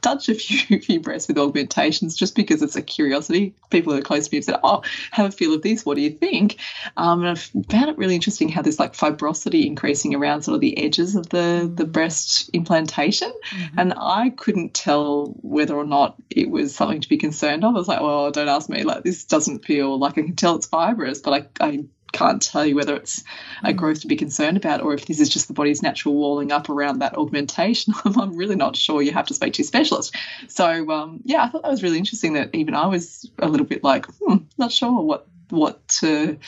touch 0.00 0.28
a 0.28 0.34
few, 0.34 0.80
few 0.80 1.00
breasts 1.00 1.28
with 1.28 1.38
augmentations 1.38 2.16
just 2.16 2.34
because 2.34 2.62
it's 2.62 2.76
a 2.76 2.82
curiosity. 2.82 3.54
People 3.70 3.92
that 3.92 4.00
are 4.00 4.02
close 4.02 4.28
to 4.28 4.32
me 4.32 4.38
have 4.38 4.44
said, 4.44 4.60
Oh, 4.62 4.82
have 5.10 5.26
a 5.26 5.32
feel 5.32 5.54
of 5.54 5.62
this. 5.62 5.84
What 5.84 5.96
do 5.96 6.02
you 6.02 6.10
think? 6.10 6.58
Um, 6.96 7.20
and 7.20 7.30
I've 7.30 7.50
found 7.70 7.90
it 7.90 7.98
really 7.98 8.14
interesting 8.14 8.48
how 8.48 8.62
there's 8.62 8.78
like 8.78 8.94
fibrosity 8.94 9.66
increasing 9.66 10.14
around 10.14 10.42
sort 10.42 10.54
of 10.54 10.60
the 10.60 10.78
edges 10.78 11.16
of 11.16 11.28
the, 11.28 11.70
the 11.72 11.84
breast 11.84 12.50
implantation. 12.52 13.32
Mm-hmm. 13.50 13.78
And 13.78 13.94
I 13.96 14.30
couldn't 14.30 14.74
tell 14.74 15.34
whether 15.42 15.74
or 15.74 15.86
not 15.86 16.16
it 16.30 16.50
was 16.50 16.74
something 16.74 17.00
to 17.00 17.08
be 17.08 17.18
concerned 17.18 17.64
of. 17.64 17.74
I 17.74 17.78
was 17.78 17.88
like, 17.88 18.00
Well, 18.00 18.30
don't 18.30 18.48
ask 18.48 18.68
me. 18.68 18.84
Like, 18.84 19.02
this 19.02 19.24
doesn't 19.24 19.64
feel 19.64 19.98
like 19.98 20.12
I 20.12 20.22
can 20.22 20.36
tell 20.36 20.56
it's 20.56 20.66
fibrous, 20.66 21.20
but 21.20 21.50
I, 21.60 21.66
I 21.66 21.84
can't 22.12 22.42
tell 22.42 22.64
you 22.64 22.74
whether 22.74 22.96
it's 22.96 23.22
a 23.62 23.72
mm. 23.72 23.76
growth 23.76 24.00
to 24.00 24.06
be 24.06 24.16
concerned 24.16 24.56
about 24.56 24.80
or 24.80 24.94
if 24.94 25.06
this 25.06 25.20
is 25.20 25.28
just 25.28 25.48
the 25.48 25.54
body's 25.54 25.82
natural 25.82 26.14
walling 26.14 26.52
up 26.52 26.68
around 26.68 27.00
that 27.00 27.16
augmentation. 27.16 27.94
I'm 28.04 28.36
really 28.36 28.56
not 28.56 28.76
sure. 28.76 29.02
You 29.02 29.12
have 29.12 29.26
to 29.26 29.34
speak 29.34 29.54
to 29.54 29.62
a 29.62 29.64
specialist. 29.64 30.14
So 30.48 30.90
um, 30.90 31.20
yeah, 31.24 31.44
I 31.44 31.48
thought 31.48 31.62
that 31.62 31.70
was 31.70 31.82
really 31.82 31.98
interesting 31.98 32.34
that 32.34 32.50
even 32.54 32.74
I 32.74 32.86
was 32.86 33.28
a 33.38 33.48
little 33.48 33.66
bit 33.66 33.84
like, 33.84 34.06
hmm, 34.06 34.38
not 34.56 34.72
sure 34.72 35.02
what 35.02 35.26
what 35.50 35.86
to 35.88 36.38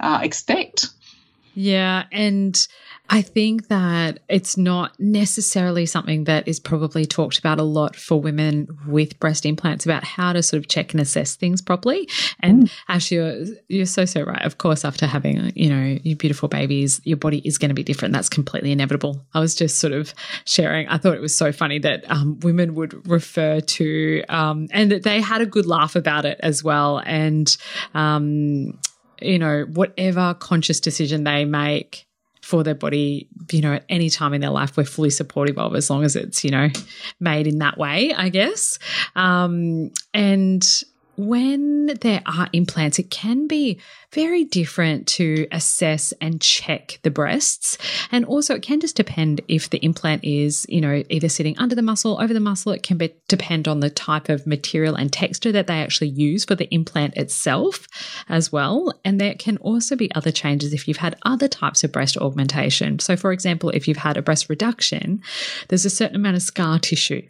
uh, 0.00 0.20
expect. 0.22 0.88
Yeah, 1.54 2.04
and 2.12 2.66
I 3.08 3.22
think 3.22 3.68
that 3.68 4.20
it's 4.28 4.56
not 4.56 4.98
necessarily 4.98 5.86
something 5.86 6.24
that 6.24 6.48
is 6.48 6.58
probably 6.58 7.06
talked 7.06 7.38
about 7.38 7.58
a 7.58 7.62
lot 7.62 7.96
for 7.96 8.20
women 8.20 8.68
with 8.86 9.18
breast 9.20 9.46
implants 9.46 9.84
about 9.84 10.04
how 10.04 10.32
to 10.32 10.42
sort 10.42 10.58
of 10.62 10.68
check 10.68 10.92
and 10.92 11.00
assess 11.00 11.36
things 11.36 11.62
properly. 11.62 12.08
And 12.40 12.64
mm. 12.64 12.72
actually, 12.88 13.16
you're, 13.16 13.56
you're 13.68 13.86
so, 13.86 14.04
so 14.04 14.22
right. 14.22 14.42
Of 14.44 14.58
course, 14.58 14.84
after 14.84 15.06
having, 15.06 15.52
you 15.54 15.70
know, 15.70 15.98
your 16.02 16.16
beautiful 16.16 16.48
babies, 16.48 17.00
your 17.04 17.16
body 17.16 17.38
is 17.44 17.58
going 17.58 17.68
to 17.70 17.74
be 17.74 17.84
different. 17.84 18.12
That's 18.12 18.28
completely 18.28 18.72
inevitable. 18.72 19.24
I 19.34 19.40
was 19.40 19.54
just 19.54 19.78
sort 19.78 19.92
of 19.92 20.12
sharing. 20.44 20.88
I 20.88 20.98
thought 20.98 21.14
it 21.14 21.20
was 21.20 21.36
so 21.36 21.52
funny 21.52 21.78
that 21.80 22.10
um, 22.10 22.40
women 22.40 22.74
would 22.74 23.08
refer 23.08 23.60
to, 23.60 24.24
um, 24.28 24.68
and 24.72 24.90
that 24.90 25.02
they 25.02 25.20
had 25.20 25.40
a 25.40 25.46
good 25.46 25.66
laugh 25.66 25.96
about 25.96 26.24
it 26.24 26.40
as 26.42 26.64
well. 26.64 27.02
And, 27.04 27.56
um, 27.94 28.78
you 29.20 29.38
know, 29.38 29.64
whatever 29.72 30.34
conscious 30.34 30.80
decision 30.80 31.24
they 31.24 31.44
make, 31.44 32.05
for 32.46 32.62
their 32.62 32.76
body, 32.76 33.28
you 33.50 33.60
know, 33.60 33.74
at 33.74 33.84
any 33.88 34.08
time 34.08 34.32
in 34.32 34.40
their 34.40 34.50
life, 34.50 34.76
we're 34.76 34.84
fully 34.84 35.10
supportive 35.10 35.58
of 35.58 35.74
as 35.74 35.90
long 35.90 36.04
as 36.04 36.14
it's, 36.14 36.44
you 36.44 36.50
know, 36.50 36.68
made 37.18 37.44
in 37.44 37.58
that 37.58 37.76
way, 37.76 38.14
I 38.14 38.28
guess. 38.28 38.78
Um, 39.16 39.90
and 40.14 40.64
when 41.16 41.86
there 42.00 42.22
are 42.26 42.48
implants, 42.52 42.98
it 42.98 43.10
can 43.10 43.46
be 43.46 43.80
very 44.12 44.44
different 44.44 45.06
to 45.06 45.46
assess 45.50 46.12
and 46.20 46.40
check 46.40 46.98
the 47.02 47.10
breasts. 47.10 47.78
And 48.10 48.24
also, 48.24 48.54
it 48.54 48.62
can 48.62 48.80
just 48.80 48.96
depend 48.96 49.40
if 49.48 49.70
the 49.70 49.78
implant 49.78 50.24
is, 50.24 50.66
you 50.68 50.80
know, 50.80 51.02
either 51.08 51.28
sitting 51.28 51.58
under 51.58 51.74
the 51.74 51.82
muscle, 51.82 52.20
over 52.20 52.32
the 52.32 52.40
muscle. 52.40 52.72
It 52.72 52.82
can 52.82 52.98
be, 52.98 53.14
depend 53.28 53.68
on 53.68 53.80
the 53.80 53.90
type 53.90 54.28
of 54.28 54.46
material 54.46 54.94
and 54.94 55.12
texture 55.12 55.52
that 55.52 55.66
they 55.66 55.80
actually 55.80 56.08
use 56.08 56.44
for 56.44 56.54
the 56.54 56.72
implant 56.72 57.16
itself 57.16 57.86
as 58.28 58.52
well. 58.52 58.92
And 59.04 59.20
there 59.20 59.34
can 59.34 59.56
also 59.58 59.96
be 59.96 60.14
other 60.14 60.32
changes 60.32 60.72
if 60.72 60.86
you've 60.86 60.96
had 60.98 61.16
other 61.22 61.48
types 61.48 61.84
of 61.84 61.92
breast 61.92 62.16
augmentation. 62.16 62.98
So, 62.98 63.16
for 63.16 63.32
example, 63.32 63.70
if 63.70 63.88
you've 63.88 63.96
had 63.98 64.16
a 64.16 64.22
breast 64.22 64.48
reduction, 64.48 65.22
there's 65.68 65.84
a 65.84 65.90
certain 65.90 66.16
amount 66.16 66.36
of 66.36 66.42
scar 66.42 66.78
tissue 66.78 67.22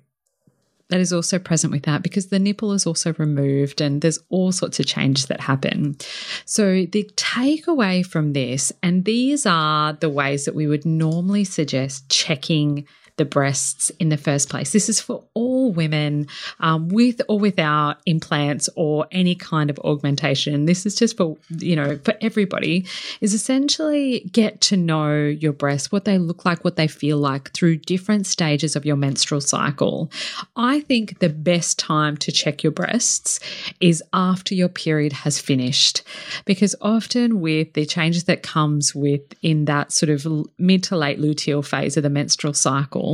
that 0.88 1.00
is 1.00 1.12
also 1.12 1.38
present 1.38 1.72
with 1.72 1.82
that 1.84 2.02
because 2.02 2.28
the 2.28 2.38
nipple 2.38 2.72
is 2.72 2.86
also 2.86 3.12
removed 3.14 3.80
and 3.80 4.02
there's 4.02 4.18
all 4.28 4.52
sorts 4.52 4.78
of 4.78 4.86
changes 4.86 5.26
that 5.26 5.40
happen. 5.40 5.96
So, 6.44 6.86
the 6.86 7.10
takeaway 7.16 8.06
from 8.06 8.32
this, 8.32 8.72
and 8.82 9.04
these 9.04 9.46
are 9.46 9.94
the 9.94 10.10
ways 10.10 10.44
that 10.44 10.54
we 10.54 10.66
would 10.66 10.86
normally 10.86 11.44
suggest 11.44 12.08
checking 12.08 12.86
the 13.16 13.24
breasts 13.24 13.90
in 13.98 14.10
the 14.10 14.16
first 14.16 14.50
place. 14.50 14.72
This 14.72 14.88
is 14.88 15.00
for 15.00 15.24
all 15.32 15.72
women 15.72 16.28
um, 16.60 16.88
with 16.88 17.22
or 17.28 17.38
without 17.38 17.98
implants 18.04 18.68
or 18.76 19.06
any 19.10 19.34
kind 19.34 19.70
of 19.70 19.78
augmentation. 19.80 20.66
This 20.66 20.84
is 20.84 20.94
just 20.94 21.16
for, 21.16 21.36
you 21.58 21.76
know, 21.76 21.98
for 22.04 22.14
everybody, 22.20 22.86
is 23.20 23.32
essentially 23.32 24.20
get 24.32 24.60
to 24.62 24.76
know 24.76 25.14
your 25.14 25.52
breasts, 25.52 25.90
what 25.90 26.04
they 26.04 26.18
look 26.18 26.44
like, 26.44 26.62
what 26.62 26.76
they 26.76 26.88
feel 26.88 27.16
like 27.16 27.52
through 27.52 27.76
different 27.76 28.26
stages 28.26 28.76
of 28.76 28.84
your 28.84 28.96
menstrual 28.96 29.40
cycle. 29.40 30.10
I 30.54 30.80
think 30.80 31.20
the 31.20 31.30
best 31.30 31.78
time 31.78 32.16
to 32.18 32.32
check 32.32 32.62
your 32.62 32.72
breasts 32.72 33.40
is 33.80 34.02
after 34.12 34.54
your 34.54 34.68
period 34.68 35.12
has 35.12 35.40
finished 35.40 36.02
because 36.44 36.74
often 36.82 37.40
with 37.40 37.72
the 37.72 37.86
changes 37.86 38.24
that 38.24 38.42
comes 38.42 38.94
with 38.94 39.22
in 39.40 39.64
that 39.64 39.92
sort 39.92 40.10
of 40.10 40.26
mid 40.58 40.82
to 40.84 40.96
late 40.96 41.18
luteal 41.18 41.64
phase 41.64 41.96
of 41.96 42.02
the 42.02 42.10
menstrual 42.10 42.52
cycle 42.52 43.05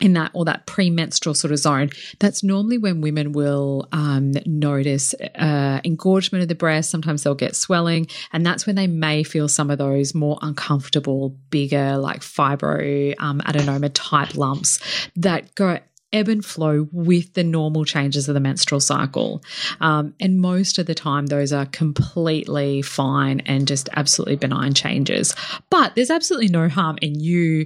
in 0.00 0.14
that 0.14 0.32
or 0.34 0.44
that 0.44 0.66
premenstrual 0.66 1.34
sort 1.34 1.52
of 1.52 1.58
zone, 1.58 1.90
that's 2.18 2.42
normally 2.42 2.76
when 2.76 3.00
women 3.00 3.32
will 3.32 3.88
um, 3.92 4.32
notice 4.44 5.14
uh, 5.36 5.80
engorgement 5.84 6.42
of 6.42 6.48
the 6.48 6.56
breast. 6.56 6.90
Sometimes 6.90 7.22
they'll 7.22 7.34
get 7.34 7.54
swelling, 7.54 8.08
and 8.32 8.44
that's 8.44 8.66
when 8.66 8.76
they 8.76 8.88
may 8.88 9.22
feel 9.22 9.48
some 9.48 9.70
of 9.70 9.78
those 9.78 10.14
more 10.14 10.38
uncomfortable, 10.42 11.36
bigger, 11.50 11.96
like 11.98 12.20
fibro 12.20 13.14
um, 13.18 13.40
adenoma 13.40 13.90
type 13.94 14.34
lumps 14.34 14.80
that 15.14 15.54
go 15.54 15.78
ebb 16.12 16.28
and 16.28 16.44
flow 16.44 16.88
with 16.92 17.32
the 17.34 17.44
normal 17.44 17.84
changes 17.84 18.28
of 18.28 18.34
the 18.34 18.40
menstrual 18.40 18.80
cycle. 18.80 19.42
Um, 19.80 20.14
and 20.20 20.40
most 20.40 20.78
of 20.78 20.86
the 20.86 20.94
time, 20.94 21.26
those 21.26 21.52
are 21.52 21.66
completely 21.66 22.82
fine 22.82 23.40
and 23.46 23.66
just 23.66 23.88
absolutely 23.94 24.36
benign 24.36 24.74
changes. 24.74 25.34
But 25.70 25.94
there's 25.94 26.10
absolutely 26.10 26.48
no 26.48 26.68
harm 26.68 26.98
in 27.00 27.18
you 27.18 27.64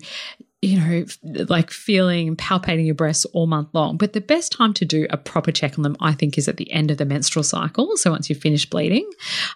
you 0.66 0.80
know, 0.80 1.44
like 1.49 1.70
feeling, 1.70 2.35
palpating 2.35 2.87
your 2.87 2.94
breasts 2.94 3.25
all 3.26 3.46
month 3.46 3.68
long. 3.73 3.96
But 3.96 4.12
the 4.14 4.20
best 4.20 4.50
time 4.50 4.75
to 4.75 4.85
do 4.85 5.06
a 5.11 5.16
proper 5.16 5.52
check 5.52 5.78
on 5.78 5.82
them, 5.82 5.96
I 6.00 6.12
think, 6.12 6.37
is 6.37 6.49
at 6.49 6.56
the 6.56 6.70
end 6.73 6.90
of 6.90 6.99
the 6.99 7.04
menstrual 7.04 7.44
cycle. 7.44 7.96
So 7.96 8.11
once 8.11 8.28
you 8.28 8.35
finish 8.35 8.68
bleeding, 8.68 9.08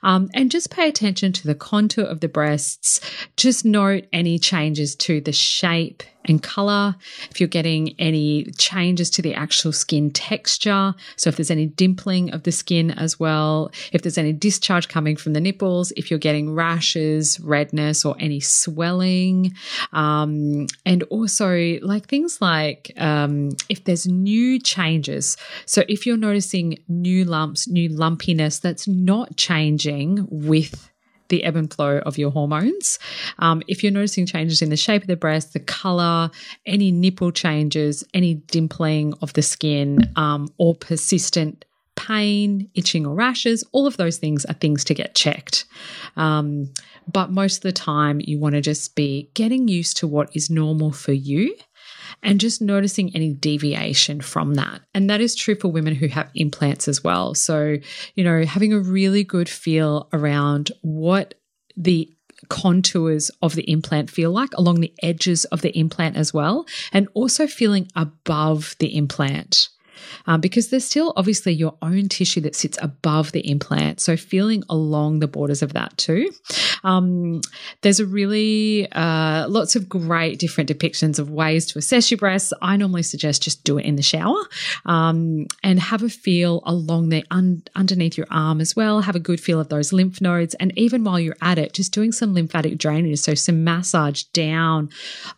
um, 0.05 0.31
and 0.35 0.51
just 0.51 0.71
pay 0.71 0.89
attention 0.89 1.33
to 1.33 1.47
the 1.47 1.55
contour 1.55 2.05
of 2.05 2.21
the 2.21 2.29
breasts. 2.29 3.01
Just 3.37 3.65
note 3.65 4.07
any 4.13 4.39
changes 4.39 4.95
to 4.97 5.21
the 5.21 5.33
shape 5.33 6.05
and 6.31 6.43
color, 6.43 6.95
if 7.31 7.41
you're 7.41 7.49
getting 7.49 7.95
any 7.99 8.45
changes 8.57 9.11
to 9.11 9.23
the 9.23 9.35
actual 9.35 9.73
skin 9.73 10.11
texture. 10.11 10.95
So, 11.17 11.29
if 11.29 11.37
there's 11.37 11.51
any 11.51 11.69
dimpling 11.69 12.33
of 12.33 12.45
the 12.45 12.53
skin 12.53 12.93
as 12.93 13.21
well, 13.21 13.71
if 13.93 14.03
there's 14.03 14.17
any 14.17 14.33
discharge 14.33 14.89
coming 14.89 15.17
from 15.17 15.35
the 15.35 15.41
nipples, 15.41 15.93
if 15.97 16.11
you're 16.11 16.19
getting 16.19 16.55
rashes, 16.55 17.39
redness, 17.41 18.05
or 18.05 18.17
any 18.19 18.41
swelling. 18.41 19.53
Um, 19.93 20.69
and 20.87 21.03
also, 21.05 21.79
like 21.83 22.07
things 22.07 22.41
like 22.41 22.93
um, 22.97 23.51
if 23.69 23.85
there's 23.85 24.07
new 24.07 24.59
changes. 24.59 25.37
So, 25.67 25.83
if 25.89 26.07
you're 26.07 26.17
noticing 26.17 26.79
new 26.89 27.25
lumps, 27.25 27.69
new 27.69 27.89
lumpiness 27.89 28.61
that's 28.61 28.87
not 28.87 29.37
changing 29.37 30.27
with 30.31 30.91
the 31.31 31.43
ebb 31.43 31.57
and 31.57 31.73
flow 31.73 31.99
of 32.01 32.19
your 32.19 32.31
hormones. 32.31 32.99
Um, 33.39 33.63
if 33.67 33.83
you're 33.83 33.93
noticing 33.93 34.27
changes 34.27 34.61
in 34.63 34.69
the 34.69 34.77
shape 34.77 35.03
of 35.03 35.09
the 35.09 35.17
breast, 35.17 35.55
the 35.55 35.61
color, 35.61 36.31
any 36.67 36.93
nipple 36.93 37.33
changes, 37.33 38.05
any 38.13 38.37
dimpling 38.37 39.15
of 39.23 39.33
the 39.33 39.43
skin, 39.43 40.13
um, 40.17 40.49
or 40.59 40.75
persistent 40.75 41.65
pain, 41.97 42.69
itching, 42.75 43.07
or 43.07 43.15
rashes, 43.15 43.63
all 43.73 43.87
of 43.87 43.97
those 43.97 44.17
things 44.17 44.45
are 44.47 44.55
things 44.55 44.85
to 44.85 44.95
get 44.95 45.15
checked. 45.15 45.67
Um, 46.17 46.73
but 47.13 47.31
most 47.31 47.59
of 47.59 47.63
the 47.63 47.73
time, 47.73 48.21
you 48.23 48.39
want 48.39 48.55
to 48.55 48.61
just 48.61 48.95
be 48.95 49.31
getting 49.35 49.69
used 49.69 49.97
to 49.99 50.07
what 50.07 50.35
is 50.35 50.51
normal 50.51 50.93
for 50.93 51.13
you 51.13 51.55
and 52.23 52.41
just 52.41 52.61
noticing 52.61 53.15
any 53.15 53.33
deviation 53.33 54.21
from 54.21 54.55
that. 54.55 54.83
And 54.95 55.09
that 55.09 55.21
is 55.21 55.35
true 55.35 55.55
for 55.55 55.69
women 55.69 55.95
who 55.95 56.09
have 56.09 56.31
implants 56.35 56.89
as 56.89 57.03
well. 57.03 57.35
So, 57.35 57.77
you 58.15 58.25
know, 58.25 58.45
having 58.45 58.73
a 58.73 58.81
really 58.81 59.25
good 59.25 59.49
feel 59.49 60.09
around 60.13 60.73
what 60.83 61.35
the 61.77 62.13
contours 62.49 63.31
of 63.43 63.55
the 63.55 63.71
implant 63.71 64.11
feel 64.11 64.33
like 64.33 64.53
along 64.55 64.81
the 64.81 64.95
edges 65.03 65.45
of 65.47 65.63
the 65.63 65.77
implant 65.79 66.17
as 66.17 66.33
well, 66.33 66.67
and 66.93 67.09
also 67.15 67.47
feeling 67.47 67.89
above 67.95 68.77
the 68.79 68.97
implant 68.97 69.69
um, 70.27 70.41
because 70.41 70.69
there's 70.69 70.85
still 70.85 71.13
obviously 71.17 71.53
your 71.53 71.77
own 71.83 72.09
tissue 72.09 72.41
that 72.43 72.57
sits 72.57 72.79
above 72.81 73.33
the 73.33 73.49
implant. 73.49 74.01
So 74.01 74.17
feeling 74.17 74.63
along 74.69 75.21
the 75.21 75.29
borders 75.29 75.63
of 75.63 75.73
that 75.75 75.97
too. 75.97 76.31
Um, 76.85 77.41
there's 77.83 78.01
a 78.01 78.07
really 78.07 78.91
uh, 78.93 79.49
lots 79.49 79.77
of 79.77 79.89
great 79.89 80.39
different 80.39 80.71
depictions 80.71 81.19
of 81.19 81.31
ways 81.31 81.67
to 81.67 81.79
assess 81.79 82.11
your 82.11 82.19
breasts. 82.19 82.53
I 82.63 82.77
normally 82.77 83.03
suggest 83.03 83.43
just 83.43 83.65
do 83.65 83.79
it 83.79 83.85
in 83.85 83.97
the 83.97 84.03
shower 84.03 84.41
um, 84.85 85.47
and 85.63 85.81
have 85.81 86.03
a 86.03 86.09
feel 86.09 86.63
along 86.65 87.09
the 87.11 87.25
un- 87.31 87.63
underneath 87.75 88.17
your 88.17 88.27
arm 88.31 88.61
as 88.61 88.75
well. 88.77 89.01
Have 89.01 89.17
a 89.17 89.21
good 89.21 89.41
feel 89.41 89.61
of 89.61 89.69
those 89.69 89.93
lymph 89.93 90.21
nodes, 90.21 90.55
and 90.55 90.77
even 90.77 91.05
while 91.05 91.21
you're 91.21 91.37
at 91.43 91.59
it, 91.59 91.73
just 91.73 91.93
doing 91.93 92.13
some 92.13 92.35
lymphatic 92.35 92.79
drainage, 92.79 93.19
so 93.21 93.35
some 93.35 93.65
massage 93.65 94.23
down 94.33 94.91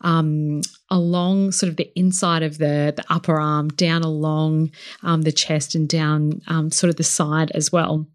um, 0.02 0.60
along 0.90 1.52
sort 1.52 1.70
of 1.70 1.76
the 1.76 1.90
inside 1.98 2.42
of 2.42 2.58
the, 2.58 2.92
the 2.96 3.04
upper 3.08 3.40
arm, 3.40 3.68
down 3.68 4.02
along 4.02 4.70
um, 5.02 5.22
the 5.22 5.32
chest, 5.32 5.74
and 5.74 5.88
down 5.88 6.40
um, 6.48 6.70
sort 6.70 6.90
of 6.90 6.96
the 6.96 7.04
side 7.04 7.50
as 7.52 7.72
well. 7.72 8.06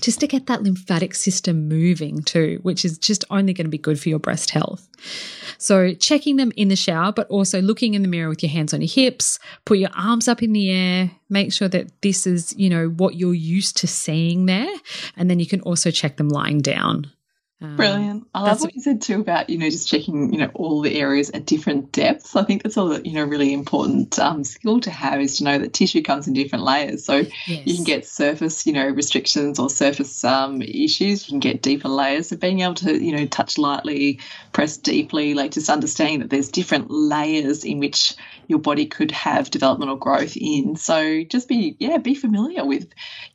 Just 0.00 0.20
to 0.20 0.26
get 0.26 0.46
that 0.46 0.62
lymphatic 0.62 1.14
system 1.14 1.68
moving 1.68 2.22
too, 2.22 2.58
which 2.62 2.84
is 2.84 2.98
just 2.98 3.24
only 3.30 3.52
going 3.52 3.66
to 3.66 3.70
be 3.70 3.78
good 3.78 4.00
for 4.00 4.08
your 4.08 4.18
breast 4.18 4.50
health. 4.50 4.88
So, 5.58 5.94
checking 5.94 6.36
them 6.36 6.52
in 6.56 6.68
the 6.68 6.76
shower, 6.76 7.12
but 7.12 7.28
also 7.28 7.60
looking 7.60 7.94
in 7.94 8.02
the 8.02 8.08
mirror 8.08 8.28
with 8.28 8.42
your 8.42 8.50
hands 8.50 8.72
on 8.72 8.80
your 8.80 8.90
hips, 8.90 9.38
put 9.64 9.78
your 9.78 9.90
arms 9.94 10.28
up 10.28 10.42
in 10.42 10.52
the 10.52 10.70
air, 10.70 11.10
make 11.28 11.52
sure 11.52 11.68
that 11.68 12.02
this 12.02 12.26
is, 12.26 12.54
you 12.56 12.70
know, 12.70 12.88
what 12.88 13.16
you're 13.16 13.34
used 13.34 13.76
to 13.78 13.86
seeing 13.86 14.46
there. 14.46 14.74
And 15.16 15.30
then 15.30 15.38
you 15.38 15.46
can 15.46 15.60
also 15.60 15.90
check 15.90 16.16
them 16.16 16.28
lying 16.28 16.60
down. 16.60 17.10
Um, 17.62 17.76
Brilliant. 17.76 18.26
I 18.34 18.42
love 18.42 18.60
what 18.60 18.74
you 18.74 18.80
said 18.80 19.00
too 19.00 19.20
about, 19.20 19.48
you 19.48 19.56
know, 19.56 19.70
just 19.70 19.88
checking, 19.88 20.32
you 20.32 20.38
know, 20.40 20.50
all 20.54 20.80
the 20.80 20.98
areas 20.98 21.30
at 21.30 21.46
different 21.46 21.92
depths. 21.92 22.34
I 22.34 22.42
think 22.42 22.64
that's 22.64 22.76
a, 22.76 23.00
you 23.04 23.12
know, 23.12 23.24
really 23.24 23.52
important 23.52 24.18
um, 24.18 24.42
skill 24.42 24.80
to 24.80 24.90
have 24.90 25.20
is 25.20 25.36
to 25.36 25.44
know 25.44 25.58
that 25.58 25.72
tissue 25.72 26.02
comes 26.02 26.26
in 26.26 26.34
different 26.34 26.64
layers. 26.64 27.04
So 27.04 27.18
yes. 27.46 27.66
you 27.66 27.76
can 27.76 27.84
get 27.84 28.04
surface, 28.04 28.66
you 28.66 28.72
know, 28.72 28.88
restrictions 28.88 29.60
or 29.60 29.70
surface 29.70 30.24
um, 30.24 30.60
issues. 30.60 31.28
You 31.28 31.32
can 31.32 31.40
get 31.40 31.62
deeper 31.62 31.88
layers. 31.88 32.30
So 32.30 32.36
being 32.36 32.60
able 32.60 32.74
to, 32.74 33.00
you 33.00 33.16
know, 33.16 33.26
touch 33.26 33.58
lightly, 33.58 34.18
press 34.52 34.76
deeply, 34.76 35.34
like 35.34 35.52
just 35.52 35.70
understanding 35.70 36.18
that 36.20 36.30
there's 36.30 36.48
different 36.48 36.90
layers 36.90 37.64
in 37.64 37.78
which 37.78 38.14
your 38.48 38.58
body 38.58 38.86
could 38.86 39.12
have 39.12 39.50
developmental 39.50 39.96
growth 39.96 40.36
in. 40.36 40.74
So 40.74 41.22
just 41.22 41.48
be, 41.48 41.76
yeah, 41.78 41.98
be 41.98 42.16
familiar 42.16 42.64
with, 42.64 42.82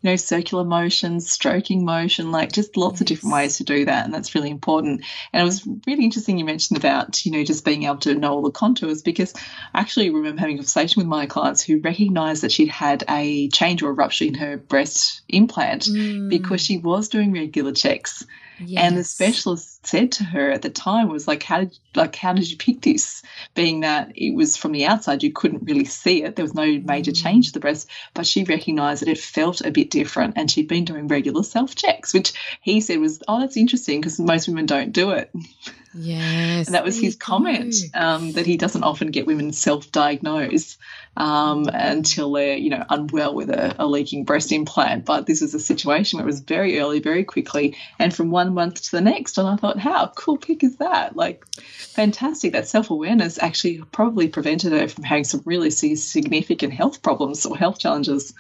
you 0.02 0.10
know, 0.10 0.16
circular 0.18 0.66
motion, 0.66 1.22
stroking 1.22 1.86
motion, 1.86 2.32
like 2.32 2.52
just 2.52 2.76
lots 2.76 2.96
yes. 2.96 3.02
of 3.02 3.08
different 3.08 3.34
ways 3.34 3.58
to 3.58 3.64
do 3.64 3.86
that. 3.86 4.06
And 4.06 4.17
that's 4.18 4.36
really 4.36 4.50
important. 4.50 5.04
And 5.32 5.42
it 5.42 5.46
was 5.46 5.66
really 5.86 6.04
interesting 6.04 6.38
you 6.38 6.46
mentioned 6.46 6.78
about, 6.78 7.26
you 7.26 7.32
know, 7.32 7.44
just 7.44 7.64
being 7.64 7.84
able 7.84 7.98
to 7.98 8.16
know 8.16 8.34
all 8.34 8.42
the 8.42 8.52
contours 8.52 9.02
because 9.02 9.34
I 9.74 9.80
actually 9.80 10.10
remember 10.10 10.42
having 10.42 10.56
a 10.56 10.60
conversation 10.60 11.00
with 11.00 11.08
my 11.08 11.26
clients 11.26 11.62
who 11.62 11.80
recognized 11.80 12.44
that 12.44 12.52
she'd 12.52 12.70
had 12.70 13.04
a 13.10 13.50
change 13.50 13.84
or 13.84 13.90
a 13.90 13.94
rupture 13.94 14.26
in 14.26 14.34
her 14.36 14.58
breast 14.58 15.22
implant 15.30 15.84
mm. 15.84 16.30
because 16.30 16.62
she 16.62 16.78
was 16.78 17.10
doing 17.10 17.32
regular 17.32 17.72
checks. 17.72 18.26
Yes. 18.60 18.84
And 18.84 18.98
the 18.98 19.04
specialist 19.04 19.86
said 19.86 20.12
to 20.14 20.24
her 20.24 20.52
at 20.52 20.62
the 20.62 20.70
time 20.70 21.10
was 21.10 21.28
like, 21.28 21.44
"How 21.44 21.60
did 21.60 21.78
like 21.96 22.16
how 22.16 22.34
did 22.34 22.50
you 22.50 22.58
pick 22.58 22.82
this?" 22.82 23.22
Being 23.54 23.82
that 23.82 24.14
it 24.16 24.34
was 24.34 24.58
from 24.58 24.72
the 24.72 24.86
outside, 24.86 25.24
you 25.24 25.32
couldn't 25.32 25.64
really 25.64 25.86
see 25.86 26.24
it. 26.24 26.36
There 26.36 26.46
was 26.46 26.56
no 26.56 26.66
major 26.66 27.12
mm. 27.12 27.24
change 27.24 27.48
to 27.48 27.54
the 27.54 27.60
breast, 27.60 27.88
but 28.14 28.26
she 28.26 28.44
recognised 28.44 29.02
that 29.02 29.10
it 29.10 29.20
felt 29.20 29.62
a 29.62 29.72
bit 29.72 29.92
different, 29.92 30.34
and 30.38 30.50
she'd 30.50 30.68
been 30.68 30.86
doing 30.86 31.08
regular 31.08 31.44
self 31.44 31.76
checks, 31.76 32.14
which 32.14 32.34
he 32.62 32.82
said 32.82 33.00
was, 33.00 33.22
"Oh, 33.28 33.40
that's 33.40 33.58
interesting 33.58 34.02
because 34.02 34.20
most 34.20 34.48
women 34.48 34.66
don't 34.66 34.92
do 34.92 35.12
it." 35.12 35.32
Yes. 35.94 36.68
and 36.68 36.76
that 36.76 36.84
was 36.84 37.00
his 37.00 37.16
comment 37.16 37.74
um, 37.94 38.34
that 38.34 38.46
he 38.46 38.58
doesn't 38.58 38.84
often 38.84 39.12
get 39.12 39.26
women 39.26 39.52
self 39.52 39.92
diagnose 39.92 40.78
um, 41.16 41.68
until 41.74 42.32
they're, 42.34 42.58
you 42.58 42.70
know, 42.70 42.84
unwell 42.90 43.34
with 43.34 43.50
a, 43.50 43.76
a, 43.80 43.88
leaking 43.88 44.24
breast 44.24 44.52
implant. 44.52 45.06
But 45.06 45.26
this 45.26 45.42
was 45.42 45.54
a 45.54 45.60
situation 45.60 46.18
where 46.18 46.26
it 46.26 46.28
was 46.28 46.42
very 46.42 46.80
early, 46.80 47.00
very 47.00 47.24
quickly, 47.24 47.76
and 47.98 48.14
from 48.14 48.30
one 48.30 48.54
month 48.54 48.84
to 48.84 48.92
the 48.92 49.02
next. 49.02 49.38
And 49.38 49.48
I 49.48 49.56
thought, 49.56 49.80
how 49.80 50.12
cool 50.16 50.38
pick 50.38 50.64
is 50.64 50.78
that? 50.78 51.16
Like, 51.16 51.46
fantastic. 51.56 52.54
That 52.54 52.68
self 52.68 52.92
awareness 52.92 53.40
actually 53.42 53.82
probably 53.92 54.28
prevented 54.28 54.74
her 54.74 54.88
from 54.88 55.04
having 55.04 55.24
some 55.24 55.42
really 55.46 55.72
significant 55.72 56.74
health 56.74 57.02
problems 57.02 57.46
or 57.46 57.58
health 57.58 57.80
challenges. 57.80 58.34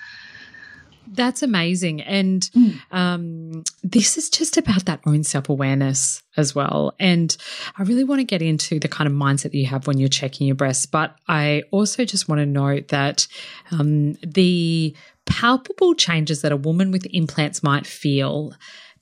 That's 1.10 1.42
amazing. 1.42 2.02
And 2.02 2.42
mm. 2.56 2.80
um, 2.92 3.64
this 3.84 4.18
is 4.18 4.30
just 4.30 4.58
about 4.58 4.86
that 4.86 5.02
own 5.06 5.24
self 5.24 5.50
awareness 5.50 6.22
as 6.36 6.54
well. 6.54 6.94
And 7.00 7.36
I 7.78 7.84
really 7.84 8.04
want 8.04 8.20
to 8.20 8.26
get 8.26 8.42
into 8.42 8.80
the 8.80 8.88
kind 8.88 9.08
of 9.08 9.14
mindset 9.14 9.44
that 9.52 9.56
you 9.56 9.66
have 9.68 9.88
when 9.88 9.98
you're 9.98 10.10
checking 10.10 10.48
your 10.48 10.56
breasts. 10.56 10.86
But 10.86 11.16
I 11.28 11.64
also 11.72 12.06
just 12.06 12.28
want 12.28 12.40
to 12.40 12.46
note 12.46 12.90
that 12.90 13.28
um, 13.72 14.14
the 14.16 14.96
palpable 15.26 15.94
changes 15.94 16.42
that 16.42 16.52
a 16.52 16.58
woman 16.58 16.92
with 16.92 17.06
implants 17.12 17.62
might 17.62 17.86
feel 17.86 18.54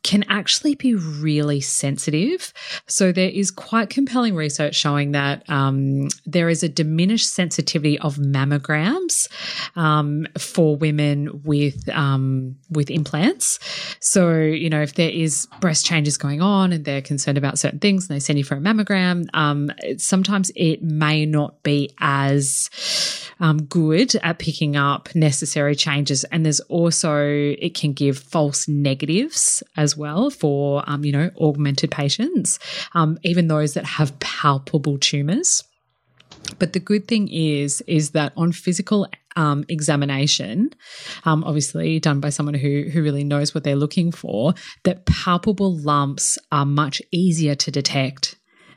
can 0.05 0.23
actually 0.29 0.75
be 0.75 0.93
really 0.93 1.59
sensitive. 1.59 2.53
So 2.85 3.11
there 3.11 3.31
is 3.31 3.49
quite 3.49 3.89
compelling 3.89 4.35
research 4.35 4.75
showing 4.75 5.13
that 5.13 5.49
um, 5.49 6.09
there 6.27 6.47
is 6.47 6.61
a 6.61 6.69
diminished 6.69 7.33
sensitivity 7.33 7.97
of 7.97 8.17
mammograms 8.17 9.27
um, 9.75 10.27
for 10.37 10.75
women 10.75 11.41
with 11.43 11.89
um, 11.89 12.55
with 12.69 12.91
implants. 12.91 13.57
So 13.99 14.37
you 14.37 14.69
know 14.69 14.83
if 14.83 14.93
there 14.93 15.09
is 15.09 15.47
breast 15.59 15.87
changes 15.87 16.17
going 16.17 16.39
on 16.39 16.71
and 16.71 16.85
they're 16.85 17.01
concerned 17.01 17.39
about 17.39 17.57
certain 17.57 17.79
things 17.79 18.07
and 18.07 18.15
they 18.15 18.19
send 18.19 18.37
you 18.37 18.45
for 18.45 18.57
a 18.57 18.61
mammogram, 18.61 19.25
um, 19.33 19.71
sometimes 19.97 20.51
it 20.55 20.83
may 20.83 21.25
not 21.25 21.63
be 21.63 21.89
as 21.99 22.69
um, 23.39 23.63
good 23.63 24.15
at 24.17 24.39
picking 24.39 24.75
up 24.75 25.13
necessary 25.15 25.75
changes. 25.75 26.23
And 26.25 26.45
there's 26.45 26.59
also, 26.61 27.23
it 27.25 27.75
can 27.75 27.93
give 27.93 28.17
false 28.17 28.67
negatives 28.67 29.63
as 29.77 29.97
well 29.97 30.29
for, 30.29 30.83
um, 30.87 31.03
you 31.03 31.11
know, 31.11 31.31
augmented 31.39 31.91
patients, 31.91 32.59
um, 32.93 33.17
even 33.23 33.47
those 33.47 33.73
that 33.73 33.85
have 33.85 34.17
palpable 34.19 34.97
tumors. 34.97 35.63
But 36.59 36.73
the 36.73 36.79
good 36.79 37.07
thing 37.07 37.27
is, 37.27 37.81
is 37.87 38.11
that 38.11 38.33
on 38.37 38.51
physical 38.51 39.07
um, 39.35 39.65
examination, 39.67 40.71
um, 41.23 41.43
obviously 41.43 41.99
done 41.99 42.19
by 42.19 42.29
someone 42.29 42.55
who 42.55 42.85
who 42.91 43.03
really 43.03 43.23
knows 43.23 43.53
what 43.53 43.63
they're 43.63 43.75
looking 43.75 44.11
for, 44.11 44.53
that 44.83 45.05
palpable 45.05 45.75
lumps 45.75 46.37
are 46.51 46.65
much 46.65 47.01
easier 47.11 47.55
to 47.55 47.71
detect 47.71 48.35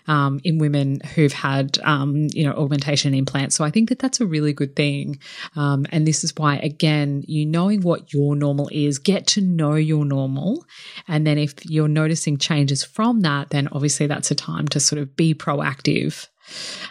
um, 0.09 0.41
in 0.43 0.59
women 0.59 1.00
who've 1.15 1.33
had, 1.33 1.79
um, 1.85 2.27
you 2.33 2.45
know, 2.45 2.53
augmentation 2.53 3.15
implants. 3.15 3.55
So 3.55 3.65
I 3.65 3.71
think 3.71 3.91
that 3.91 3.99
that's 3.99 4.21
a 4.21 4.27
really 4.27 4.53
good 4.53 4.75
thing. 4.75 5.21
Um, 5.55 5.87
and 5.93 6.07
this 6.07 6.25
is 6.25 6.33
why, 6.37 6.57
again, 6.57 7.25
you 7.29 7.47
knowing 7.47 7.83
what 7.83 8.12
your 8.12 8.35
normal 8.35 8.69
is, 8.73 8.99
get 8.99 9.27
to 9.29 9.41
know 9.41 9.75
your 9.75 10.05
normal. 10.05 10.65
And 11.07 11.27
then 11.27 11.38
if 11.38 11.55
you're 11.65 11.88
noticing 11.88 12.38
changes 12.38 12.83
from 12.83 13.21
that, 13.21 13.50
then 13.50 13.69
obviously 13.71 14.07
that's 14.07 14.31
a 14.31 14.35
time 14.35 14.67
to 14.69 14.81
sort 14.81 15.00
of 15.00 15.15
be 15.15 15.35
proactive 15.35 16.27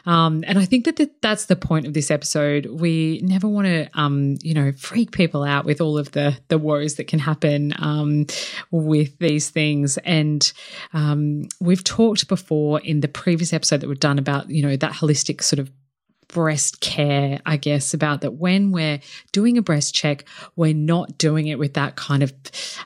um, 0.05 0.43
and 0.47 0.57
I 0.57 0.65
think 0.65 0.85
that 0.85 0.97
th- 0.97 1.11
that's 1.21 1.45
the 1.45 1.55
point 1.55 1.85
of 1.85 1.93
this 1.93 2.11
episode. 2.11 2.65
We 2.67 3.21
never 3.23 3.47
want 3.47 3.67
to, 3.67 3.89
um, 3.93 4.37
you 4.41 4.53
know, 4.53 4.71
freak 4.71 5.11
people 5.11 5.43
out 5.43 5.65
with 5.65 5.81
all 5.81 5.97
of 5.97 6.11
the 6.11 6.37
the 6.47 6.57
woes 6.57 6.95
that 6.95 7.07
can 7.07 7.19
happen 7.19 7.73
um, 7.79 8.25
with 8.71 9.17
these 9.19 9.49
things. 9.49 9.97
And 9.99 10.51
um, 10.93 11.49
we've 11.59 11.83
talked 11.83 12.27
before 12.27 12.79
in 12.81 13.01
the 13.01 13.07
previous 13.07 13.53
episode 13.53 13.81
that 13.81 13.87
we've 13.87 13.99
done 13.99 14.19
about, 14.19 14.49
you 14.49 14.63
know, 14.63 14.75
that 14.77 14.93
holistic 14.93 15.43
sort 15.43 15.59
of 15.59 15.71
breast 16.27 16.81
care, 16.81 17.39
I 17.45 17.57
guess, 17.57 17.93
about 17.93 18.21
that 18.21 18.33
when 18.33 18.71
we're 18.71 18.99
doing 19.31 19.57
a 19.57 19.61
breast 19.61 19.93
check, 19.93 20.25
we're 20.55 20.73
not 20.73 21.17
doing 21.17 21.47
it 21.47 21.57
with 21.57 21.73
that 21.75 21.95
kind 21.95 22.23
of 22.23 22.33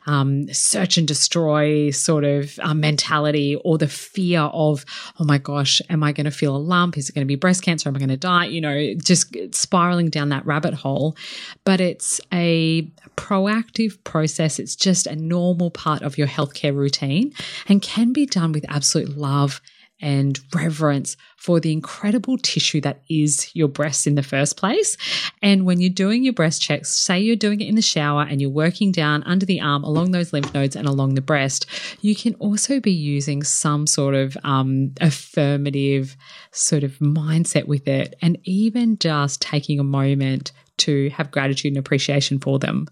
um, 0.05 0.51
search 0.53 0.97
and 0.97 1.07
destroy 1.07 1.89
sort 1.89 2.23
of 2.23 2.59
uh, 2.61 2.73
mentality 2.73 3.55
or 3.63 3.77
the 3.77 3.87
fear 3.87 4.41
of, 4.41 4.85
oh 5.19 5.23
my 5.23 5.37
gosh, 5.37 5.81
am 5.89 6.03
I 6.03 6.11
going 6.11 6.25
to 6.25 6.31
feel 6.31 6.55
a 6.55 6.57
lump? 6.57 6.97
Is 6.97 7.09
it 7.09 7.15
going 7.15 7.25
to 7.25 7.27
be 7.27 7.35
breast 7.35 7.63
cancer? 7.63 7.89
Am 7.89 7.95
I 7.95 7.99
going 7.99 8.09
to 8.09 8.17
die? 8.17 8.45
You 8.45 8.61
know, 8.61 8.93
just 8.95 9.35
spiraling 9.55 10.09
down 10.09 10.29
that 10.29 10.45
rabbit 10.45 10.73
hole. 10.73 11.15
But 11.63 11.81
it's 11.81 12.21
a 12.31 12.83
proactive 13.17 14.03
process. 14.03 14.59
It's 14.59 14.75
just 14.75 15.07
a 15.07 15.15
normal 15.15 15.71
part 15.71 16.01
of 16.01 16.17
your 16.17 16.27
healthcare 16.27 16.75
routine 16.75 17.33
and 17.67 17.81
can 17.81 18.13
be 18.13 18.25
done 18.25 18.51
with 18.51 18.65
absolute 18.69 19.17
love 19.17 19.61
and 20.01 20.39
reverence 20.53 21.15
for 21.37 21.59
the 21.59 21.71
incredible 21.71 22.37
tissue 22.37 22.81
that 22.81 23.01
is 23.09 23.49
your 23.55 23.67
breasts 23.67 24.05
in 24.05 24.15
the 24.15 24.23
first 24.23 24.57
place. 24.57 24.97
And 25.41 25.65
when 25.65 25.79
you're 25.79 25.89
doing 25.89 26.23
your 26.23 26.33
breast 26.33 26.61
checks, 26.61 26.89
say 26.89 27.19
you're 27.19 27.35
doing 27.35 27.61
it 27.61 27.67
in 27.67 27.75
the 27.75 27.81
shower 27.81 28.23
and 28.23 28.39
you're 28.39 28.49
working 28.49 28.91
down 28.91 29.23
under 29.23 29.45
the 29.45 29.61
arm 29.61 29.83
along 29.83 30.11
those 30.11 30.33
lymph 30.33 30.53
nodes 30.53 30.75
and 30.75 30.87
along 30.87 31.15
the 31.15 31.21
breast, 31.21 31.65
you 32.01 32.15
can 32.15 32.35
also 32.35 32.79
be 32.79 32.91
using 32.91 33.43
some 33.43 33.87
sort 33.87 34.15
of 34.15 34.37
um, 34.43 34.93
affirmative 35.01 36.15
sort 36.51 36.83
of 36.83 36.91
mindset 36.99 37.65
with 37.65 37.87
it 37.87 38.15
and 38.21 38.37
even 38.43 38.97
just 38.97 39.41
taking 39.41 39.79
a 39.79 39.83
moment 39.83 40.51
to 40.85 41.09
have 41.09 41.31
gratitude 41.31 41.71
and 41.71 41.77
appreciation 41.77 42.39
for 42.39 42.59
them, 42.59 42.87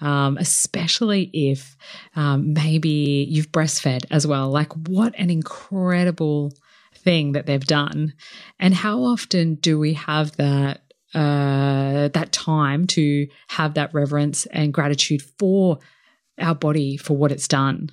um, 0.00 0.36
especially 0.38 1.30
if 1.32 1.76
um, 2.16 2.52
maybe 2.52 3.26
you've 3.28 3.52
breastfed 3.52 4.04
as 4.10 4.26
well. 4.26 4.50
Like, 4.50 4.72
what 4.88 5.14
an 5.18 5.30
incredible 5.30 6.52
thing 6.94 7.32
that 7.32 7.46
they've 7.46 7.64
done. 7.64 8.12
And 8.58 8.74
how 8.74 9.02
often 9.02 9.56
do 9.56 9.78
we 9.78 9.94
have 9.94 10.36
that? 10.36 10.80
Uh, 11.14 12.08
that 12.08 12.32
time 12.32 12.88
to 12.88 13.28
have 13.46 13.74
that 13.74 13.94
reverence 13.94 14.46
and 14.46 14.74
gratitude 14.74 15.22
for 15.38 15.78
our 16.40 16.56
body 16.56 16.96
for 16.96 17.16
what 17.16 17.30
it's 17.30 17.46
done. 17.46 17.88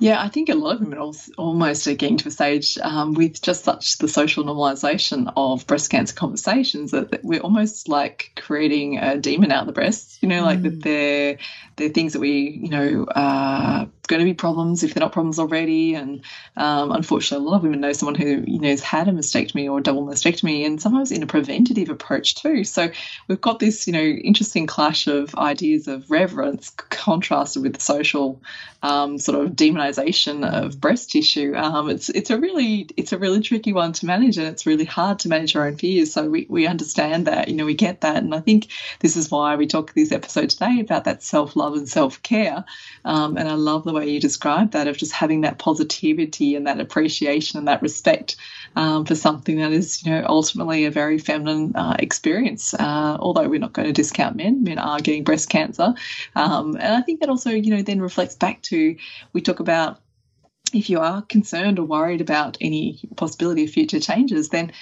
Yeah, 0.00 0.22
I 0.22 0.28
think 0.28 0.48
a 0.48 0.54
lot 0.54 0.76
of 0.76 0.80
women 0.80 1.12
almost 1.36 1.86
are 1.86 1.94
getting 1.94 2.16
to 2.18 2.28
a 2.28 2.30
stage 2.30 2.78
um, 2.78 3.14
with 3.14 3.42
just 3.42 3.64
such 3.64 3.98
the 3.98 4.08
social 4.08 4.44
normalization 4.44 5.32
of 5.36 5.66
breast 5.66 5.90
cancer 5.90 6.14
conversations 6.14 6.92
that, 6.92 7.24
we're 7.24 7.40
almost 7.40 7.88
like 7.88 8.32
creating 8.36 8.98
a 8.98 9.18
demon 9.18 9.50
out 9.50 9.62
of 9.62 9.66
the 9.66 9.72
breast. 9.72 10.22
You 10.22 10.28
know, 10.28 10.42
like 10.42 10.60
mm. 10.60 10.64
that 10.64 10.82
they're 10.82 11.38
they're 11.76 11.88
things 11.88 12.12
that 12.12 12.20
we 12.20 12.60
you 12.62 12.68
know 12.68 13.06
are 13.14 13.88
going 14.08 14.18
to 14.18 14.24
be 14.24 14.34
problems 14.34 14.82
if 14.82 14.94
they're 14.94 15.00
not 15.00 15.12
problems 15.12 15.38
already. 15.38 15.94
And 15.94 16.22
um, 16.56 16.90
unfortunately, 16.90 17.46
a 17.46 17.48
lot 17.48 17.58
of 17.58 17.62
women 17.62 17.80
know 17.80 17.92
someone 17.92 18.16
who 18.16 18.42
you 18.46 18.58
know 18.58 18.68
has 18.68 18.82
had 18.82 19.08
a 19.08 19.12
mastectomy 19.12 19.70
or 19.70 19.78
a 19.78 19.82
double 19.82 20.04
mastectomy, 20.04 20.66
and 20.66 20.80
sometimes 20.82 21.12
in 21.12 21.22
a 21.22 21.26
preventative 21.26 21.90
approach 21.90 22.34
too. 22.34 22.64
So 22.64 22.90
we've 23.28 23.40
got 23.40 23.60
this 23.60 23.86
you 23.86 23.92
know 23.92 24.00
interesting 24.00 24.66
clash 24.66 25.06
of 25.06 25.34
ideas 25.36 25.86
of 25.86 26.10
reverence 26.10 26.70
contrasted 26.70 27.62
with 27.62 27.74
the 27.74 27.80
social 27.80 28.40
um, 28.82 29.18
sort 29.18 29.44
of 29.44 29.52
demonization 29.52 30.48
of 30.48 30.80
breast 30.80 31.10
tissue. 31.10 31.54
Um, 31.56 31.90
it's 31.90 32.08
it's 32.08 32.30
a 32.30 32.38
really 32.38 32.88
it's 32.96 33.12
a 33.12 33.18
really 33.18 33.40
tricky 33.40 33.72
one 33.72 33.92
to 33.94 34.06
manage, 34.06 34.38
and 34.38 34.46
it's 34.46 34.66
really 34.66 34.84
hard 34.84 35.18
to 35.20 35.28
manage 35.28 35.56
our 35.56 35.66
own 35.66 35.76
fears. 35.76 36.12
So 36.12 36.28
we 36.28 36.46
we 36.48 36.66
understand 36.66 37.26
that, 37.26 37.48
you 37.48 37.56
know, 37.56 37.64
we 37.64 37.74
get 37.74 38.02
that, 38.02 38.16
and 38.16 38.34
I 38.34 38.40
think 38.40 38.68
this 39.00 39.16
is 39.16 39.30
why 39.30 39.56
we 39.56 39.66
talk 39.66 39.92
this 39.92 40.12
episode 40.12 40.50
today 40.50 40.80
about 40.80 41.04
that 41.04 41.22
self 41.22 41.56
love 41.56 41.74
and 41.74 41.88
self 41.88 42.22
care. 42.22 42.64
Um, 43.04 43.36
and 43.36 43.48
I 43.48 43.54
love 43.54 43.84
the 43.84 43.92
way 43.98 44.10
you 44.10 44.20
described 44.20 44.72
that 44.72 44.88
of 44.88 44.96
just 44.96 45.12
having 45.12 45.42
that 45.42 45.58
positivity 45.58 46.54
and 46.54 46.66
that 46.66 46.80
appreciation 46.80 47.58
and 47.58 47.68
that 47.68 47.82
respect 47.82 48.36
um, 48.76 49.04
for 49.04 49.14
something 49.14 49.58
that 49.58 49.72
is, 49.72 50.04
you 50.04 50.10
know, 50.10 50.24
ultimately 50.28 50.84
a 50.84 50.90
very 50.90 51.18
feminine 51.18 51.74
uh, 51.74 51.96
experience. 51.98 52.74
Uh, 52.74 53.16
although 53.20 53.48
we're 53.48 53.58
not 53.58 53.72
going 53.72 53.86
to 53.86 53.92
discount 53.92 54.36
men, 54.36 54.62
men 54.62 54.78
are 54.78 55.00
getting 55.00 55.24
breast 55.24 55.48
cancer, 55.48 55.94
um, 56.36 56.76
and 56.76 56.94
I 56.94 57.02
think 57.02 57.20
that 57.20 57.28
also, 57.28 57.50
you 57.50 57.74
know, 57.74 57.82
then 57.82 58.00
reflects 58.00 58.36
back 58.36 58.62
to 58.62 58.96
we 59.32 59.40
talk 59.40 59.60
about 59.60 60.00
if 60.72 60.90
you 60.90 61.00
are 61.00 61.22
concerned 61.22 61.78
or 61.78 61.84
worried 61.84 62.20
about 62.20 62.58
any 62.60 63.00
possibility 63.16 63.64
of 63.64 63.70
future 63.70 64.00
changes, 64.00 64.50
then 64.50 64.72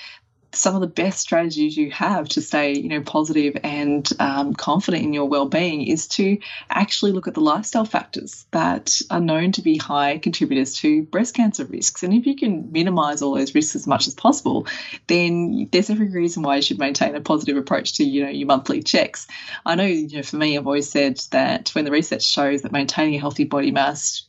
some 0.56 0.74
of 0.74 0.80
the 0.80 0.86
best 0.86 1.20
strategies 1.20 1.76
you 1.76 1.90
have 1.90 2.28
to 2.30 2.40
stay, 2.40 2.74
you 2.74 2.88
know, 2.88 3.02
positive 3.02 3.56
and 3.62 4.08
um, 4.18 4.54
confident 4.54 5.04
in 5.04 5.12
your 5.12 5.26
well-being 5.26 5.86
is 5.86 6.06
to 6.08 6.38
actually 6.70 7.12
look 7.12 7.28
at 7.28 7.34
the 7.34 7.40
lifestyle 7.40 7.84
factors 7.84 8.46
that 8.50 9.00
are 9.10 9.20
known 9.20 9.52
to 9.52 9.62
be 9.62 9.76
high 9.76 10.18
contributors 10.18 10.74
to 10.74 11.02
breast 11.04 11.34
cancer 11.34 11.64
risks. 11.64 12.02
And 12.02 12.14
if 12.14 12.26
you 12.26 12.36
can 12.36 12.72
minimize 12.72 13.22
all 13.22 13.34
those 13.34 13.54
risks 13.54 13.76
as 13.76 13.86
much 13.86 14.06
as 14.06 14.14
possible, 14.14 14.66
then 15.06 15.68
there's 15.70 15.90
every 15.90 16.08
reason 16.08 16.42
why 16.42 16.56
you 16.56 16.62
should 16.62 16.78
maintain 16.78 17.14
a 17.14 17.20
positive 17.20 17.56
approach 17.56 17.94
to, 17.94 18.04
you 18.04 18.24
know, 18.24 18.30
your 18.30 18.46
monthly 18.46 18.82
checks. 18.82 19.26
I 19.64 19.74
know, 19.74 19.84
you 19.84 20.16
know, 20.16 20.22
for 20.22 20.36
me, 20.36 20.56
I've 20.56 20.66
always 20.66 20.88
said 20.88 21.18
that 21.30 21.70
when 21.70 21.84
the 21.84 21.90
research 21.90 22.24
shows 22.24 22.62
that 22.62 22.72
maintaining 22.72 23.14
a 23.14 23.20
healthy 23.20 23.44
body 23.44 23.70
mass 23.70 24.24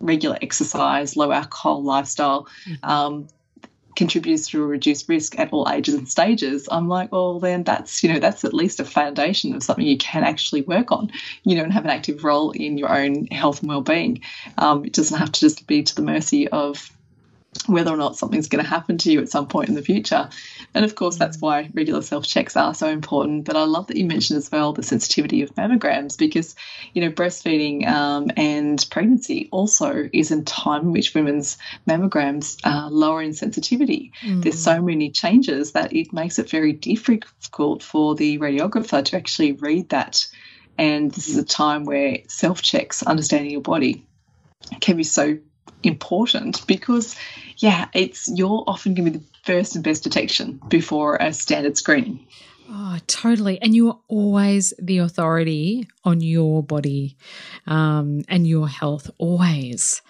regular 0.00 0.36
exercise, 0.42 1.16
low 1.16 1.32
alcohol 1.32 1.82
lifestyle, 1.82 2.48
mm-hmm. 2.66 2.90
um, 2.90 3.28
contributes 3.96 4.48
to 4.48 4.62
a 4.62 4.66
reduced 4.66 5.08
risk 5.08 5.38
at 5.38 5.52
all 5.52 5.68
ages 5.70 5.94
and 5.94 6.08
stages, 6.08 6.68
I'm 6.70 6.88
like, 6.88 7.12
well, 7.12 7.38
then 7.40 7.64
that's, 7.64 8.02
you 8.02 8.12
know, 8.12 8.18
that's 8.18 8.44
at 8.44 8.54
least 8.54 8.80
a 8.80 8.84
foundation 8.84 9.54
of 9.54 9.62
something 9.62 9.86
you 9.86 9.98
can 9.98 10.24
actually 10.24 10.62
work 10.62 10.92
on, 10.92 11.10
you 11.44 11.56
know, 11.56 11.62
and 11.62 11.72
have 11.72 11.84
an 11.84 11.90
active 11.90 12.24
role 12.24 12.50
in 12.52 12.78
your 12.78 12.92
own 12.92 13.26
health 13.26 13.60
and 13.60 13.68
well-being. 13.68 14.22
Um, 14.58 14.84
it 14.84 14.92
doesn't 14.92 15.18
have 15.18 15.32
to 15.32 15.40
just 15.40 15.66
be 15.66 15.82
to 15.82 15.94
the 15.94 16.02
mercy 16.02 16.48
of 16.48 16.90
whether 17.66 17.92
or 17.92 17.96
not 17.96 18.16
something's 18.16 18.48
going 18.48 18.64
to 18.64 18.68
happen 18.68 18.96
to 18.98 19.12
you 19.12 19.20
at 19.20 19.28
some 19.28 19.46
point 19.46 19.68
in 19.68 19.74
the 19.74 19.82
future. 19.82 20.28
And 20.74 20.84
of 20.84 20.94
course, 20.94 21.16
that's 21.16 21.38
why 21.38 21.70
regular 21.74 22.00
self 22.00 22.26
checks 22.26 22.56
are 22.56 22.74
so 22.74 22.88
important. 22.88 23.44
But 23.44 23.56
I 23.56 23.64
love 23.64 23.88
that 23.88 23.96
you 23.96 24.06
mentioned 24.06 24.38
as 24.38 24.50
well 24.50 24.72
the 24.72 24.82
sensitivity 24.82 25.42
of 25.42 25.54
mammograms 25.54 26.16
because, 26.16 26.56
you 26.94 27.02
know, 27.02 27.10
breastfeeding 27.10 27.86
um, 27.86 28.30
and 28.36 28.84
pregnancy 28.90 29.48
also 29.52 30.08
is 30.12 30.30
a 30.30 30.42
time 30.42 30.82
in 30.82 30.92
which 30.92 31.14
women's 31.14 31.58
mammograms 31.86 32.58
are 32.64 32.90
lower 32.90 33.22
in 33.22 33.34
sensitivity. 33.34 34.12
Mm. 34.22 34.42
There's 34.42 34.58
so 34.62 34.80
many 34.80 35.10
changes 35.10 35.72
that 35.72 35.92
it 35.92 36.12
makes 36.12 36.38
it 36.38 36.48
very 36.48 36.72
difficult 36.72 37.82
for 37.82 38.14
the 38.14 38.38
radiographer 38.38 39.04
to 39.04 39.16
actually 39.16 39.52
read 39.52 39.90
that. 39.90 40.26
And 40.78 41.12
this 41.12 41.28
is 41.28 41.36
a 41.36 41.44
time 41.44 41.84
where 41.84 42.18
self 42.28 42.62
checks, 42.62 43.02
understanding 43.02 43.50
your 43.50 43.60
body, 43.60 44.06
can 44.80 44.96
be 44.96 45.04
so 45.04 45.38
important 45.82 46.66
because, 46.66 47.16
yeah, 47.58 47.88
it's 47.92 48.28
you're 48.28 48.64
often 48.66 48.94
going 48.94 49.12
to 49.12 49.18
be 49.18 49.24
the 49.24 49.24
first 49.44 49.74
and 49.74 49.84
best 49.84 50.04
detection 50.04 50.60
before 50.68 51.16
a 51.16 51.32
standard 51.32 51.76
screening. 51.76 52.26
Oh, 52.74 52.96
totally. 53.06 53.60
And 53.60 53.74
you 53.74 53.88
are 53.88 53.98
always 54.08 54.72
the 54.78 54.98
authority 54.98 55.88
on 56.04 56.22
your 56.22 56.62
body 56.62 57.18
um, 57.66 58.22
and 58.28 58.46
your 58.46 58.66
health, 58.66 59.10
always. 59.18 60.00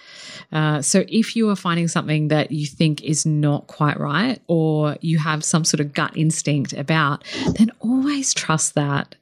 Uh, 0.53 0.81
so 0.81 1.05
if 1.09 1.35
you 1.35 1.51
are 1.51 1.57
finding 1.57 1.89
something 1.89 2.29
that 2.29 2.53
you 2.53 2.67
think 2.67 3.03
is 3.03 3.27
not 3.27 3.67
quite 3.67 3.99
right 3.99 4.41
or 4.47 4.97
you 5.01 5.19
have 5.19 5.43
some 5.43 5.65
sort 5.65 5.81
of 5.81 5.93
gut 5.93 6.17
instinct 6.17 6.73
about, 6.73 7.25
then 7.59 7.73
always 7.81 8.33
trust 8.33 8.77
that. 8.77 9.17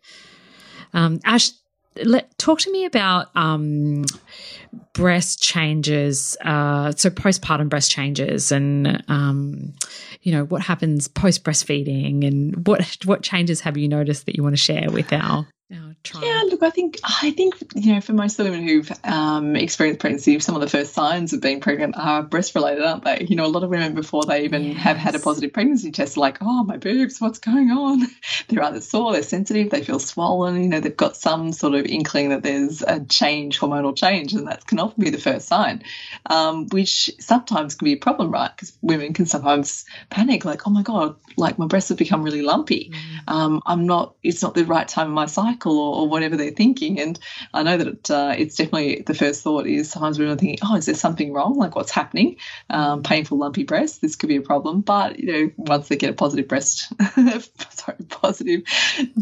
Um, 0.92 1.20
Ash, 1.24 1.50
let 1.96 2.36
talk 2.38 2.60
to 2.60 2.72
me 2.72 2.84
about 2.84 3.28
um, 3.34 4.04
breast 4.92 5.42
changes. 5.42 6.36
Uh, 6.44 6.92
so 6.92 7.10
postpartum 7.10 7.68
breast 7.68 7.90
changes, 7.90 8.52
and 8.52 9.02
um, 9.08 9.74
you 10.22 10.32
know 10.32 10.44
what 10.44 10.62
happens 10.62 11.08
post 11.08 11.44
breastfeeding, 11.44 12.26
and 12.26 12.66
what 12.66 12.98
what 13.04 13.22
changes 13.22 13.60
have 13.60 13.76
you 13.76 13.88
noticed 13.88 14.26
that 14.26 14.36
you 14.36 14.42
want 14.42 14.54
to 14.54 14.62
share 14.62 14.90
with 14.90 15.12
our 15.12 15.46
yeah, 16.20 16.42
look, 16.46 16.64
I 16.64 16.70
think 16.70 16.98
I 17.04 17.30
think 17.30 17.54
you 17.76 17.94
know 17.94 18.00
for 18.00 18.12
most 18.12 18.38
of 18.38 18.44
the 18.44 18.50
women 18.50 18.66
who've 18.66 18.90
um, 19.04 19.54
experienced 19.54 20.00
pregnancy, 20.00 20.38
some 20.40 20.56
of 20.56 20.60
the 20.60 20.68
first 20.68 20.94
signs 20.94 21.32
of 21.32 21.40
being 21.40 21.60
pregnant 21.60 21.96
are 21.96 22.24
breast 22.24 22.56
related, 22.56 22.82
aren't 22.82 23.04
they? 23.04 23.26
You 23.28 23.36
know, 23.36 23.46
a 23.46 23.48
lot 23.48 23.62
of 23.62 23.70
women 23.70 23.94
before 23.94 24.24
they 24.24 24.44
even 24.44 24.64
yes. 24.64 24.78
have 24.78 24.96
had 24.96 25.14
a 25.14 25.20
positive 25.20 25.52
pregnancy 25.52 25.92
test, 25.92 26.16
are 26.16 26.20
like, 26.20 26.38
oh 26.40 26.64
my 26.64 26.76
boobs, 26.76 27.20
what's 27.20 27.38
going 27.38 27.70
on? 27.70 28.00
they're 28.48 28.64
either 28.64 28.80
sore, 28.80 29.12
they're 29.12 29.22
sensitive, 29.22 29.70
they 29.70 29.84
feel 29.84 30.00
swollen. 30.00 30.60
You 30.60 30.68
know, 30.68 30.80
they've 30.80 30.96
got 30.96 31.16
some 31.16 31.52
sort 31.52 31.74
of 31.74 31.86
inkling 31.86 32.30
that 32.30 32.42
there's 32.42 32.82
a 32.82 33.04
change, 33.04 33.60
hormonal 33.60 33.96
change, 33.96 34.32
and 34.32 34.48
that 34.48 34.66
can 34.66 34.80
often 34.80 35.04
be 35.04 35.10
the 35.10 35.18
first 35.18 35.46
sign, 35.46 35.84
um, 36.26 36.66
which 36.68 37.10
sometimes 37.20 37.76
can 37.76 37.84
be 37.84 37.92
a 37.92 37.96
problem, 37.96 38.32
right? 38.32 38.50
Because 38.54 38.76
women 38.82 39.12
can 39.12 39.26
sometimes 39.26 39.84
panic, 40.08 40.44
like, 40.44 40.66
oh 40.66 40.70
my 40.70 40.82
god, 40.82 41.14
like 41.36 41.58
my 41.58 41.66
breasts 41.66 41.90
have 41.90 41.98
become 41.98 42.24
really 42.24 42.42
lumpy. 42.42 42.90
Mm. 42.92 43.19
Um, 43.28 43.62
I'm 43.66 43.86
not. 43.86 44.14
It's 44.22 44.42
not 44.42 44.54
the 44.54 44.64
right 44.64 44.86
time 44.86 45.08
in 45.08 45.12
my 45.12 45.26
cycle, 45.26 45.78
or 45.78 46.00
or, 46.00 46.08
whatever 46.08 46.36
they're 46.36 46.50
thinking. 46.50 47.00
And 47.00 47.18
I 47.54 47.62
know 47.62 47.76
that 47.76 47.86
it, 47.86 48.10
uh, 48.10 48.34
it's 48.36 48.56
definitely 48.56 49.02
the 49.06 49.14
first 49.14 49.42
thought 49.42 49.66
is 49.66 49.90
sometimes 49.90 50.18
we're 50.18 50.34
thinking, 50.36 50.58
oh, 50.62 50.76
is 50.76 50.86
there 50.86 50.94
something 50.94 51.32
wrong? 51.32 51.56
Like 51.56 51.76
what's 51.76 51.90
happening? 51.90 52.36
Um, 52.68 53.02
painful, 53.02 53.38
lumpy 53.38 53.64
breast, 53.64 54.00
This 54.00 54.16
could 54.16 54.28
be 54.28 54.36
a 54.36 54.42
problem. 54.42 54.80
But 54.80 55.18
you 55.18 55.32
know, 55.32 55.50
once 55.56 55.88
they 55.88 55.96
get 55.96 56.10
a 56.10 56.14
positive 56.14 56.48
breast, 56.48 56.92
sorry, 57.70 57.96
positive, 58.08 58.62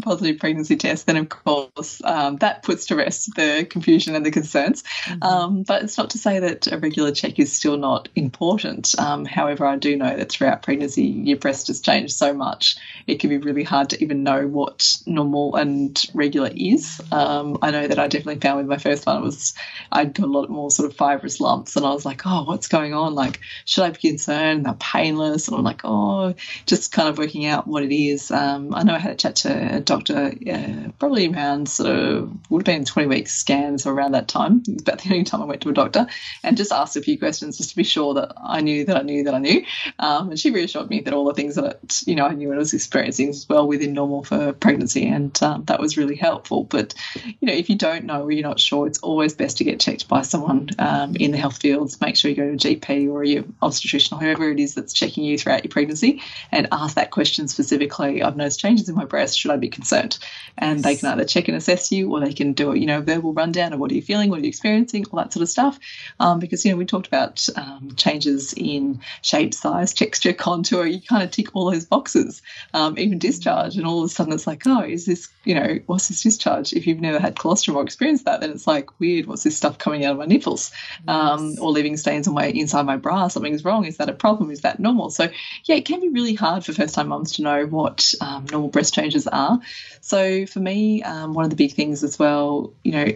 positive 0.01 0.39
pregnancy 0.39 0.75
test, 0.75 1.05
then 1.05 1.17
of 1.17 1.29
course 1.29 2.01
um, 2.03 2.37
that 2.37 2.63
puts 2.63 2.87
to 2.87 2.95
rest 2.95 3.35
the 3.35 3.67
confusion 3.69 4.15
and 4.15 4.25
the 4.25 4.31
concerns. 4.31 4.83
Mm-hmm. 5.05 5.23
Um, 5.23 5.63
but 5.63 5.83
it's 5.83 5.97
not 5.97 6.11
to 6.11 6.17
say 6.17 6.39
that 6.39 6.67
a 6.71 6.77
regular 6.77 7.11
check 7.11 7.39
is 7.39 7.53
still 7.53 7.77
not 7.77 8.09
important. 8.15 8.97
Um, 8.97 9.25
however, 9.25 9.65
I 9.65 9.77
do 9.77 9.95
know 9.95 10.15
that 10.15 10.31
throughout 10.31 10.63
pregnancy, 10.63 11.03
your 11.03 11.37
breast 11.37 11.67
has 11.67 11.81
changed 11.81 12.13
so 12.13 12.33
much. 12.33 12.77
It 13.07 13.19
can 13.19 13.29
be 13.29 13.37
really 13.37 13.63
hard 13.63 13.89
to 13.91 13.98
even 14.01 14.23
know 14.23 14.47
what 14.47 14.97
normal 15.05 15.55
and 15.55 16.01
regular 16.13 16.51
is. 16.55 17.01
Um, 17.11 17.57
I 17.61 17.71
know 17.71 17.87
that 17.87 17.99
I 17.99 18.07
definitely 18.07 18.39
found 18.39 18.57
with 18.57 18.67
my 18.67 18.77
first 18.77 19.05
one, 19.05 19.17
it 19.17 19.23
was 19.23 19.53
I'd 19.91 20.13
got 20.13 20.25
a 20.25 20.31
lot 20.31 20.49
more 20.49 20.71
sort 20.71 20.89
of 20.89 20.97
fibrous 20.97 21.39
lumps, 21.39 21.75
and 21.75 21.85
I 21.85 21.93
was 21.93 22.05
like, 22.05 22.21
oh, 22.25 22.43
what's 22.43 22.67
going 22.67 22.93
on? 22.93 23.15
Like, 23.15 23.39
should 23.65 23.83
I 23.83 23.89
be 23.91 24.09
concerned? 24.09 24.65
They're 24.65 24.73
painless, 24.73 25.47
and 25.47 25.57
I'm 25.57 25.63
like, 25.63 25.81
oh, 25.83 26.35
just 26.65 26.91
kind 26.91 27.09
of 27.09 27.17
working 27.17 27.45
out 27.45 27.67
what 27.67 27.83
it 27.83 27.95
is. 27.95 28.31
Um, 28.31 28.73
I 28.73 28.83
know 28.83 28.93
I 28.93 28.99
had 28.99 29.11
a 29.11 29.15
chat 29.15 29.37
to 29.37 29.75
a 29.77 29.79
doctor 29.79 30.33
uh, 30.51 30.91
probably 30.99 31.27
around 31.27 31.69
sort 31.69 31.89
of 31.89 32.31
would 32.49 32.67
have 32.67 32.75
been 32.75 32.85
20 32.85 33.07
week 33.07 33.27
scans 33.27 33.83
so 33.83 33.91
around 33.91 34.13
that 34.13 34.27
time. 34.27 34.63
About 34.81 34.99
the 34.99 35.09
only 35.11 35.23
time 35.23 35.41
I 35.41 35.45
went 35.45 35.61
to 35.61 35.69
a 35.69 35.73
doctor, 35.73 36.07
and 36.43 36.57
just 36.57 36.71
asked 36.71 36.95
a 36.95 37.01
few 37.01 37.17
questions 37.17 37.57
just 37.57 37.71
to 37.71 37.75
be 37.75 37.83
sure 37.83 38.13
that 38.15 38.33
I 38.37 38.61
knew 38.61 38.85
that 38.85 38.97
I 38.97 39.01
knew 39.01 39.23
that 39.23 39.33
I 39.33 39.39
knew. 39.39 39.63
Um, 39.99 40.29
and 40.29 40.39
she 40.39 40.51
reassured 40.51 40.89
me 40.89 41.01
that 41.01 41.13
all 41.13 41.25
the 41.25 41.33
things 41.33 41.55
that 41.55 42.01
you 42.05 42.15
know 42.15 42.25
I 42.25 42.33
knew 42.33 42.53
I 42.53 42.57
was 42.57 42.73
experiencing 42.73 43.29
as 43.29 43.47
well 43.47 43.67
within 43.79 43.93
normal 43.93 44.23
for 44.23 44.53
pregnancy, 44.53 45.07
and 45.07 45.41
um, 45.41 45.63
that 45.65 45.79
was 45.79 45.97
really 45.97 46.15
helpful. 46.15 46.65
But 46.65 46.93
you 47.15 47.47
know, 47.47 47.53
if 47.53 47.69
you 47.69 47.77
don't 47.77 48.05
know 48.05 48.23
or 48.23 48.31
you're 48.31 48.47
not 48.47 48.59
sure, 48.59 48.87
it's 48.87 48.99
always 48.99 49.33
best 49.33 49.57
to 49.57 49.63
get 49.63 49.79
checked 49.79 50.07
by 50.07 50.21
someone 50.21 50.69
um, 50.79 51.15
in 51.15 51.31
the 51.31 51.37
health 51.37 51.57
fields. 51.61 51.99
Make 52.01 52.17
sure 52.17 52.29
you 52.29 52.37
go 52.37 52.55
to 52.55 52.69
a 52.71 52.75
GP 52.75 53.09
or 53.09 53.23
your 53.23 53.45
obstetrician 53.61 54.17
or 54.17 54.21
whoever 54.21 54.51
it 54.51 54.59
is 54.59 54.75
that's 54.75 54.93
checking 54.93 55.23
you 55.23 55.37
throughout 55.37 55.63
your 55.63 55.71
pregnancy 55.71 56.21
and 56.51 56.67
ask 56.71 56.95
that 56.95 57.11
question 57.11 57.47
specifically. 57.47 58.21
I've 58.21 58.35
noticed 58.35 58.59
changes 58.59 58.89
in 58.89 58.95
my 58.95 59.05
breast. 59.05 59.39
Should 59.39 59.51
I 59.51 59.57
be 59.57 59.69
concerned? 59.69 60.19
And 60.57 60.83
they 60.83 60.95
can 60.95 61.09
either 61.09 61.25
check 61.25 61.47
and 61.47 61.55
assess 61.55 61.91
you, 61.91 62.11
or 62.11 62.19
they 62.19 62.33
can 62.33 62.53
do 62.53 62.71
a 62.71 62.77
you 62.77 62.85
know 62.85 63.01
verbal 63.01 63.33
rundown 63.33 63.73
of 63.73 63.79
what 63.79 63.91
are 63.91 63.95
you 63.95 64.01
feeling, 64.01 64.29
what 64.29 64.39
are 64.39 64.43
you 64.43 64.49
experiencing, 64.49 65.05
all 65.11 65.19
that 65.19 65.31
sort 65.31 65.43
of 65.43 65.49
stuff. 65.49 65.79
Um, 66.19 66.39
because 66.39 66.65
you 66.65 66.71
know 66.71 66.77
we 66.77 66.85
talked 66.85 67.07
about 67.07 67.47
um, 67.55 67.93
changes 67.95 68.53
in 68.57 68.99
shape, 69.21 69.53
size, 69.53 69.93
texture, 69.93 70.33
contour. 70.47 70.85
You 70.85 71.01
kind 71.01 71.23
of 71.23 71.31
tick 71.31 71.55
all 71.55 71.71
those 71.71 71.85
boxes, 71.85 72.41
um, 72.73 72.97
even 72.97 73.19
discharge, 73.19 73.68
and 73.77 73.85
all 73.85 73.99
of 73.99 74.05
a 74.05 74.09
sudden 74.09 74.33
it's 74.33 74.47
like, 74.47 74.63
oh, 74.65 74.81
is 74.81 75.05
this 75.05 75.29
you 75.45 75.55
know 75.55 75.79
what's 75.85 76.07
this 76.09 76.21
discharge? 76.23 76.39
discharge, 76.39 76.73
if 76.73 76.87
you've 76.87 77.01
never 77.01 77.19
had 77.19 77.37
colostrum 77.37 77.77
or 77.77 77.83
experienced 77.83 78.25
that, 78.25 78.41
then 78.41 78.51
it's 78.51 78.67
like 78.67 78.99
weird. 78.99 79.25
What's 79.25 79.43
this 79.43 79.57
stuff 79.57 79.77
coming 79.77 80.05
out 80.05 80.13
of 80.13 80.17
my 80.17 80.25
nipples, 80.25 80.71
um, 81.07 81.55
or 81.61 81.71
leaving 81.71 81.97
stains 81.97 82.27
on 82.27 82.33
my 82.33 82.45
inside 82.45 82.83
my 82.83 82.97
bra? 82.97 83.27
Something's 83.27 83.65
wrong. 83.65 83.85
Is 83.85 83.97
that 83.97 84.09
a 84.09 84.13
problem? 84.13 84.51
Is 84.51 84.61
that 84.61 84.79
normal? 84.79 85.09
So 85.09 85.29
yeah, 85.65 85.75
it 85.75 85.85
can 85.85 85.99
be 85.99 86.09
really 86.09 86.35
hard 86.35 86.65
for 86.65 86.73
first 86.73 86.95
time 86.95 87.09
mums 87.09 87.33
to 87.33 87.41
know 87.43 87.65
what 87.65 88.13
um, 88.21 88.45
normal 88.51 88.69
breast 88.69 88.93
changes 88.93 89.27
are. 89.27 89.59
So 90.01 90.45
for 90.45 90.59
me, 90.59 91.03
um, 91.03 91.33
one 91.33 91.45
of 91.45 91.49
the 91.49 91.57
big 91.57 91.73
things 91.73 92.03
as 92.03 92.17
well, 92.17 92.73
you 92.83 92.91
know 92.91 93.11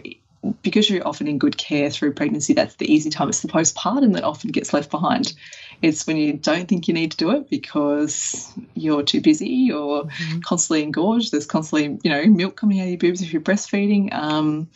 because 0.62 0.88
you're 0.88 1.06
often 1.06 1.28
in 1.28 1.38
good 1.38 1.56
care 1.56 1.90
through 1.90 2.14
pregnancy, 2.14 2.54
that's 2.54 2.76
the 2.76 2.92
easy 2.92 3.10
time. 3.10 3.28
It's 3.28 3.40
the 3.40 3.48
postpartum 3.48 4.14
that 4.14 4.24
often 4.24 4.50
gets 4.50 4.72
left 4.72 4.90
behind. 4.90 5.34
It's 5.82 6.06
when 6.06 6.16
you 6.16 6.34
don't 6.34 6.68
think 6.68 6.88
you 6.88 6.94
need 6.94 7.12
to 7.12 7.16
do 7.16 7.30
it 7.32 7.50
because 7.50 8.52
you're 8.74 9.02
too 9.02 9.20
busy 9.20 9.72
or 9.72 10.04
mm-hmm. 10.04 10.40
constantly 10.40 10.82
engorged. 10.82 11.32
There's 11.32 11.46
constantly, 11.46 11.98
you 12.02 12.10
know, 12.10 12.24
milk 12.26 12.56
coming 12.56 12.80
out 12.80 12.84
of 12.84 12.90
your 12.90 12.98
boobs 12.98 13.22
if 13.22 13.32
you're 13.32 13.42
breastfeeding. 13.42 14.12
Um, 14.12 14.68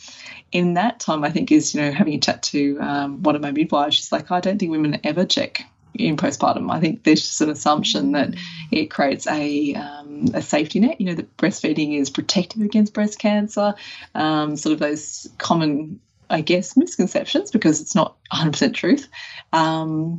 in 0.52 0.74
that 0.74 1.00
time, 1.00 1.24
I 1.24 1.30
think 1.30 1.52
is, 1.52 1.74
you 1.74 1.82
know, 1.82 1.92
having 1.92 2.14
a 2.14 2.18
chat 2.18 2.42
to 2.44 2.78
um, 2.80 3.22
one 3.22 3.36
of 3.36 3.42
my 3.42 3.50
midwives, 3.50 3.96
she's 3.96 4.12
like, 4.12 4.30
I 4.30 4.40
don't 4.40 4.58
think 4.58 4.70
women 4.70 5.00
ever 5.04 5.24
check 5.24 5.66
in 5.94 6.16
postpartum. 6.16 6.70
I 6.70 6.80
think 6.80 7.04
there's 7.04 7.22
just 7.22 7.40
an 7.40 7.50
assumption 7.50 8.12
that 8.12 8.34
it 8.70 8.86
creates 8.86 9.26
a, 9.26 9.74
um, 9.74 10.28
a 10.34 10.42
safety 10.42 10.80
net. 10.80 11.00
You 11.00 11.06
know, 11.06 11.14
that 11.14 11.36
breastfeeding 11.36 11.98
is 11.98 12.10
protective 12.10 12.62
against 12.62 12.94
breast 12.94 13.18
cancer, 13.18 13.74
um, 14.14 14.56
sort 14.56 14.72
of 14.72 14.78
those 14.78 15.28
common, 15.38 16.00
I 16.30 16.40
guess, 16.40 16.76
misconceptions 16.76 17.50
because 17.50 17.80
it's 17.80 17.94
not 17.94 18.16
100% 18.32 18.74
truth. 18.74 19.08
Um, 19.52 20.18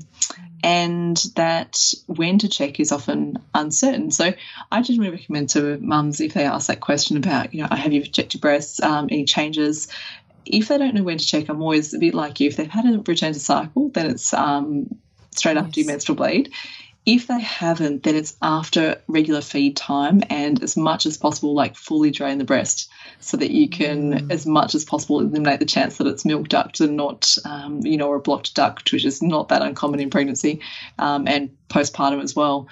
and 0.61 1.17
that 1.35 1.93
when 2.07 2.39
to 2.39 2.49
check 2.49 2.79
is 2.79 2.91
often 2.91 3.37
uncertain. 3.53 4.11
So 4.11 4.33
I 4.71 4.81
generally 4.81 5.11
recommend 5.11 5.49
to 5.51 5.77
mums 5.77 6.19
if 6.19 6.33
they 6.33 6.43
ask 6.43 6.67
that 6.67 6.81
question 6.81 7.15
about, 7.15 7.53
you 7.53 7.61
know, 7.61 7.73
have 7.73 7.93
you 7.93 8.03
checked 8.05 8.33
your 8.33 8.41
breasts, 8.41 8.81
um, 8.81 9.07
any 9.09 9.23
changes, 9.23 9.87
if 10.45 10.67
they 10.67 10.77
don't 10.77 10.95
know 10.95 11.03
when 11.03 11.17
to 11.17 11.25
check, 11.25 11.47
I'm 11.47 11.61
always 11.61 11.93
a 11.93 11.99
bit 11.99 12.13
like 12.13 12.39
you. 12.39 12.47
If 12.47 12.57
they've 12.57 12.69
had 12.69 12.85
a 12.85 12.99
return 12.99 13.33
to 13.33 13.39
cycle, 13.39 13.89
then 13.89 14.07
it's 14.09 14.33
um, 14.33 14.99
straight 15.31 15.55
yes. 15.55 15.65
after 15.65 15.79
your 15.79 15.87
menstrual 15.87 16.15
bleed. 16.15 16.51
If 17.05 17.27
they 17.27 17.39
haven't, 17.39 18.03
then 18.03 18.15
it's 18.15 18.37
after 18.41 19.01
regular 19.07 19.41
feed 19.41 19.75
time 19.75 20.21
and 20.29 20.61
as 20.61 20.77
much 20.77 21.05
as 21.05 21.17
possible, 21.17 21.55
like 21.55 21.75
fully 21.75 22.11
drain 22.11 22.37
the 22.37 22.43
breast 22.43 22.89
so 23.19 23.37
that 23.37 23.51
you 23.51 23.67
can, 23.67 24.13
mm. 24.13 24.31
as 24.31 24.45
much 24.45 24.75
as 24.75 24.85
possible, 24.85 25.19
eliminate 25.19 25.59
the 25.59 25.65
chance 25.65 25.97
that 25.97 26.07
it's 26.07 26.25
milk 26.25 26.49
duct 26.49 26.81
and 26.81 26.97
not, 26.97 27.35
um, 27.45 27.79
you 27.83 27.97
know, 27.97 28.09
or 28.09 28.17
a 28.17 28.19
blocked 28.19 28.53
duct, 28.53 28.91
which 28.91 29.05
is 29.05 29.23
not 29.23 29.49
that 29.49 29.61
uncommon 29.61 29.99
in 29.99 30.09
pregnancy 30.09 30.61
um, 30.99 31.27
and 31.27 31.49
postpartum 31.69 32.21
as 32.21 32.35
well. 32.35 32.67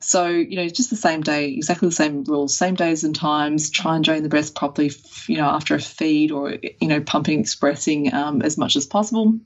So, 0.00 0.26
you 0.26 0.56
know, 0.56 0.68
just 0.68 0.90
the 0.90 0.96
same 0.96 1.22
day, 1.22 1.52
exactly 1.52 1.88
the 1.88 1.94
same 1.94 2.24
rules, 2.24 2.54
same 2.54 2.74
days 2.74 3.04
and 3.04 3.14
times, 3.14 3.70
try 3.70 3.94
and 3.96 4.04
drain 4.04 4.22
the 4.22 4.28
breast 4.28 4.54
properly, 4.54 4.90
you 5.28 5.38
know, 5.38 5.46
after 5.46 5.74
a 5.74 5.80
feed 5.80 6.30
or, 6.30 6.58
you 6.80 6.88
know, 6.88 7.00
pumping, 7.00 7.40
expressing 7.40 8.12
um, 8.12 8.42
as 8.42 8.58
much 8.58 8.76
as 8.76 8.84
possible 8.84 9.38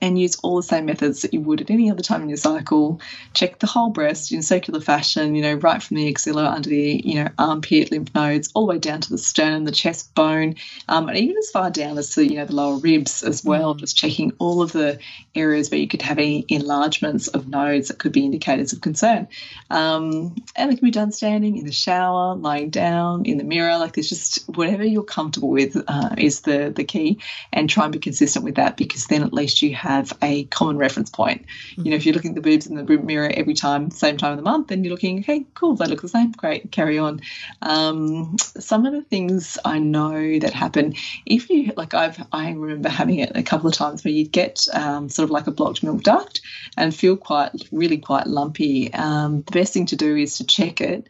and 0.00 0.18
use 0.18 0.36
all 0.36 0.56
the 0.56 0.62
same 0.62 0.86
methods 0.86 1.22
that 1.22 1.34
you 1.34 1.40
would 1.40 1.60
at 1.60 1.70
any 1.70 1.90
other 1.90 2.02
time 2.02 2.22
in 2.22 2.28
your 2.28 2.38
cycle. 2.38 3.00
Check 3.34 3.58
the 3.58 3.66
whole 3.66 3.90
breast 3.90 4.32
in 4.32 4.42
circular 4.42 4.80
fashion, 4.80 5.34
you 5.34 5.42
know, 5.42 5.54
right 5.54 5.82
from 5.82 5.96
the 5.96 6.08
axilla 6.08 6.46
under 6.46 6.70
the, 6.70 7.02
you 7.04 7.16
know, 7.16 7.28
armpit, 7.38 7.90
lymph 7.90 8.14
nodes, 8.14 8.50
all 8.54 8.66
the 8.66 8.74
way 8.74 8.78
down 8.78 9.00
to 9.00 9.10
the 9.10 9.18
sternum, 9.18 9.64
the 9.64 9.72
chest 9.72 10.14
bone, 10.14 10.54
um, 10.88 11.08
and 11.08 11.18
even 11.18 11.36
as 11.36 11.50
far 11.50 11.70
down 11.70 11.98
as 11.98 12.10
to, 12.14 12.24
you 12.24 12.36
know, 12.36 12.46
the 12.46 12.54
lower 12.54 12.78
ribs 12.78 13.22
as 13.22 13.44
well, 13.44 13.74
just 13.74 13.96
checking 13.96 14.32
all 14.38 14.62
of 14.62 14.72
the 14.72 14.98
areas 15.34 15.70
where 15.70 15.80
you 15.80 15.88
could 15.88 16.02
have 16.02 16.18
any 16.18 16.44
enlargements 16.48 17.28
of 17.28 17.48
nodes 17.48 17.88
that 17.88 17.98
could 17.98 18.12
be 18.12 18.24
indicators 18.24 18.72
of 18.72 18.80
concern. 18.80 19.28
Um, 19.70 20.34
and 20.56 20.72
it 20.72 20.76
can 20.76 20.84
be 20.84 20.90
done 20.90 21.12
standing 21.12 21.56
in 21.56 21.66
the 21.66 21.72
shower, 21.72 22.34
lying 22.34 22.70
down, 22.70 23.26
in 23.26 23.38
the 23.38 23.44
mirror, 23.44 23.78
like 23.78 23.92
there's 23.92 24.08
just 24.08 24.48
whatever 24.48 24.84
you're 24.84 25.02
comfortable 25.02 25.50
with 25.50 25.76
uh, 25.86 26.14
is 26.16 26.40
the, 26.40 26.72
the 26.74 26.84
key, 26.84 27.18
and 27.52 27.68
try 27.68 27.84
and 27.84 27.92
be 27.92 27.98
consistent 27.98 28.44
with 28.44 28.56
that 28.56 28.76
because 28.76 29.06
then 29.06 29.22
at 29.22 29.32
least 29.32 29.62
you 29.62 29.69
have 29.72 30.12
a 30.22 30.44
common 30.44 30.76
reference 30.76 31.10
point. 31.10 31.42
Mm-hmm. 31.42 31.84
You 31.84 31.90
know, 31.90 31.96
if 31.96 32.06
you're 32.06 32.14
looking 32.14 32.30
at 32.30 32.34
the 32.34 32.40
boobs 32.40 32.66
in 32.66 32.76
the 32.76 32.98
mirror 32.98 33.30
every 33.32 33.54
time, 33.54 33.90
same 33.90 34.16
time 34.16 34.32
of 34.32 34.38
the 34.38 34.42
month, 34.42 34.68
then 34.68 34.84
you're 34.84 34.92
looking, 34.92 35.20
okay, 35.20 35.44
cool, 35.54 35.76
they 35.76 35.86
look 35.86 36.02
the 36.02 36.08
same, 36.08 36.32
great, 36.32 36.70
carry 36.70 36.98
on. 36.98 37.20
Um, 37.62 38.36
some 38.38 38.86
of 38.86 38.92
the 38.92 39.02
things 39.02 39.58
I 39.64 39.78
know 39.78 40.38
that 40.38 40.52
happen, 40.52 40.94
if 41.26 41.50
you 41.50 41.72
like, 41.76 41.94
I've 41.94 42.20
I 42.32 42.50
remember 42.50 42.88
having 42.88 43.18
it 43.18 43.32
a 43.34 43.42
couple 43.42 43.68
of 43.68 43.74
times 43.74 44.04
where 44.04 44.12
you'd 44.12 44.32
get 44.32 44.66
um, 44.72 45.08
sort 45.08 45.24
of 45.24 45.30
like 45.30 45.46
a 45.46 45.52
blocked 45.52 45.82
milk 45.82 46.02
duct 46.02 46.40
and 46.76 46.94
feel 46.94 47.16
quite, 47.16 47.52
really 47.72 47.98
quite 47.98 48.26
lumpy. 48.26 48.92
Um, 48.92 49.42
the 49.42 49.52
best 49.52 49.72
thing 49.72 49.86
to 49.86 49.96
do 49.96 50.16
is 50.16 50.38
to 50.38 50.44
check 50.44 50.80
it 50.80 51.08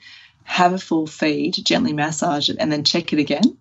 have 0.50 0.72
a 0.72 0.78
full 0.78 1.06
feed, 1.06 1.54
gently 1.64 1.92
massage 1.92 2.48
it, 2.48 2.56
and 2.58 2.72
then 2.72 2.82
check 2.82 3.12
it 3.12 3.20
again. 3.20 3.56